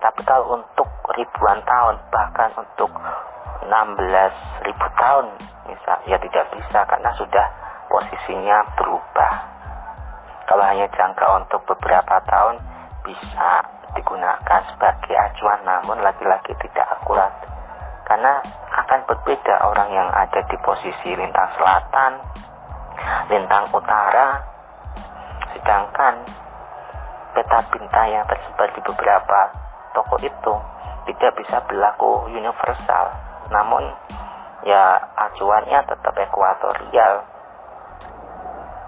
[0.00, 2.90] Tapi kalau untuk ribuan tahun, bahkan untuk
[3.66, 3.70] 16
[4.66, 5.26] ribu tahun,
[5.66, 7.46] misal, ya tidak bisa karena sudah
[7.90, 9.32] posisinya berubah.
[10.46, 12.56] Kalau hanya jangka untuk beberapa tahun,
[13.02, 13.66] bisa
[13.98, 17.32] digunakan sebagai acuan, namun lagi-lagi tidak akurat.
[18.06, 18.38] Karena
[18.70, 22.12] akan berbeda orang yang ada di posisi lintang selatan,
[23.26, 24.38] lintang utara,
[25.54, 26.14] sedangkan
[27.34, 29.40] peta bintang yang tersebar di beberapa
[29.90, 30.54] toko itu
[31.10, 33.10] tidak bisa berlaku universal.
[33.50, 33.82] Namun
[34.62, 37.22] ya acuannya tetap ekuatorial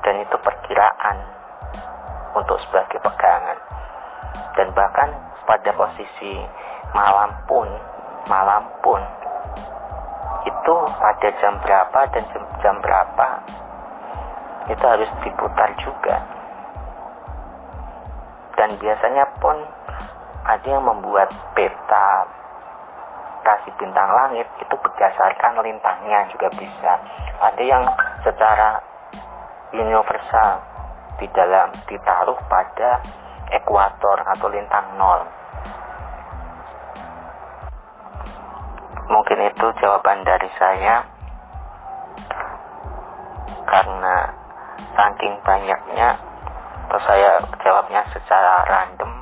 [0.03, 1.38] dan itu perkiraan
[2.39, 3.59] untuk sebagai pegangan.
[4.55, 5.11] Dan bahkan
[5.47, 6.43] pada posisi
[6.95, 7.69] malam pun
[8.31, 9.01] malam pun
[10.45, 13.29] itu pada jam berapa dan jam, jam berapa
[14.69, 16.17] itu harus diputar juga.
[18.59, 19.57] Dan biasanya pun
[20.45, 22.27] ada yang membuat peta
[23.49, 26.93] rasi bintang langit itu berdasarkan lintangnya juga bisa.
[27.41, 27.81] Ada yang
[28.21, 28.77] secara
[29.73, 30.78] universal
[31.19, 33.03] di dalam ditaruh pada
[33.51, 35.21] ekuator atau lintang nol.
[39.09, 41.01] Mungkin itu jawaban dari saya.
[43.69, 44.17] Karena
[44.97, 46.09] saking banyaknya
[46.89, 49.13] atau saya jawabnya secara random.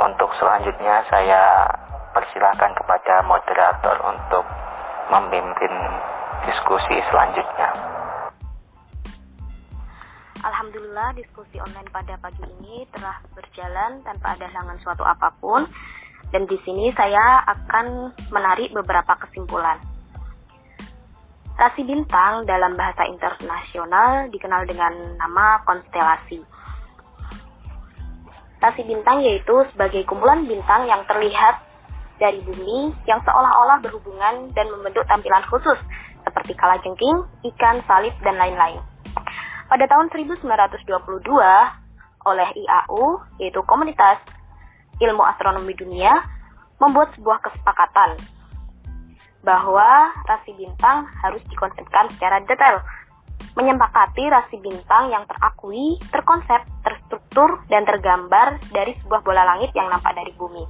[0.00, 1.68] Untuk selanjutnya saya
[2.16, 4.44] persilahkan kepada moderator untuk
[5.12, 5.74] memimpin
[6.46, 7.68] diskusi selanjutnya.
[10.40, 15.60] Alhamdulillah diskusi online pada pagi ini telah berjalan tanpa ada halangan suatu apa pun
[16.32, 19.76] dan di sini saya akan menarik beberapa kesimpulan.
[21.60, 26.40] Rasi bintang dalam bahasa internasional dikenal dengan nama konstelasi.
[28.64, 31.60] Rasi bintang yaitu sebagai kumpulan bintang yang terlihat
[32.16, 35.76] dari bumi yang seolah-olah berhubungan dan membentuk tampilan khusus
[36.24, 38.80] seperti kalajengking, ikan, salib, dan lain-lain.
[39.70, 40.90] Pada tahun 1922,
[42.26, 44.18] oleh IAU, yaitu Komunitas
[44.98, 46.10] Ilmu Astronomi Dunia,
[46.82, 48.18] membuat sebuah kesepakatan
[49.46, 52.82] bahwa rasi bintang harus dikonsepkan secara detail,
[53.56, 60.12] menyepakati rasi bintang yang terakui, terkonsep, terstruktur, dan tergambar dari sebuah bola langit yang nampak
[60.12, 60.66] dari bumi.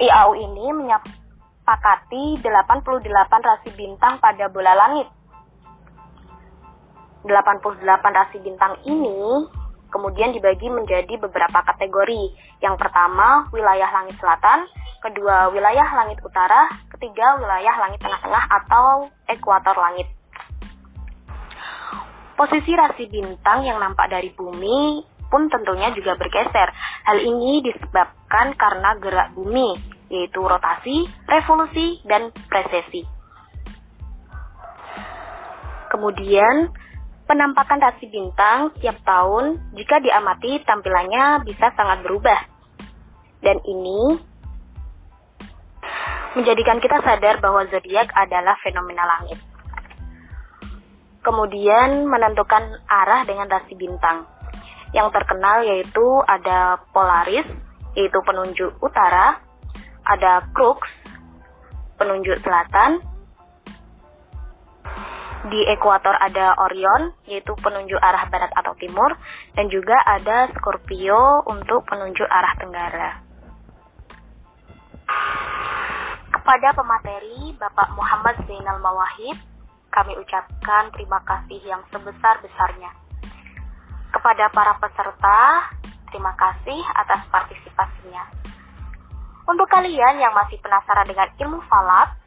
[0.00, 3.02] IAU ini menyepakati 88
[3.44, 5.10] rasi bintang pada bola langit.
[7.22, 9.46] 88 rasi bintang ini
[9.92, 12.22] kemudian dibagi menjadi beberapa kategori.
[12.64, 14.64] Yang pertama, wilayah langit selatan,
[15.04, 16.66] kedua wilayah langit utara,
[16.96, 20.08] ketiga wilayah langit tengah-tengah atau ekuator langit.
[22.32, 26.68] Posisi rasi bintang yang nampak dari bumi pun tentunya juga bergeser.
[27.08, 29.76] Hal ini disebabkan karena gerak bumi,
[30.12, 33.04] yaitu rotasi, revolusi, dan presesi.
[35.88, 36.72] Kemudian,
[37.26, 42.40] penampakan rasi bintang tiap tahun jika diamati tampilannya bisa sangat berubah.
[43.42, 44.00] Dan ini
[46.38, 49.38] menjadikan kita sadar bahwa zodiak adalah fenomena langit.
[51.22, 54.26] Kemudian menentukan arah dengan rasi bintang.
[54.90, 57.46] Yang terkenal yaitu ada Polaris,
[57.94, 59.38] yaitu penunjuk utara,
[60.02, 60.82] ada Crux,
[61.96, 62.98] penunjuk selatan,
[65.50, 69.10] di ekuator ada Orion, yaitu penunjuk arah barat atau timur,
[69.58, 73.10] dan juga ada Scorpio untuk penunjuk arah tenggara.
[76.30, 79.36] Kepada pemateri Bapak Muhammad Zainal Mawahid,
[79.90, 82.90] kami ucapkan terima kasih yang sebesar-besarnya.
[84.14, 85.68] Kepada para peserta,
[86.08, 88.24] terima kasih atas partisipasinya.
[89.42, 92.21] Untuk kalian yang masih penasaran dengan ilmu falak,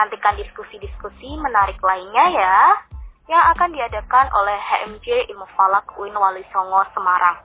[0.00, 2.56] nantikan diskusi-diskusi menarik lainnya ya,
[3.28, 7.36] yang akan diadakan oleh HMJ Ilmu Falak UIN Wali Songo Semarang.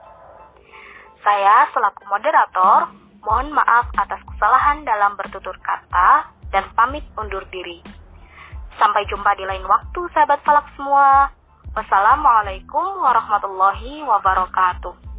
[1.20, 2.88] Saya selaku moderator,
[3.20, 7.84] mohon maaf atas kesalahan dalam bertutur kata dan pamit undur diri.
[8.80, 11.28] Sampai jumpa di lain waktu sahabat falak semua.
[11.76, 15.15] Wassalamualaikum warahmatullahi wabarakatuh.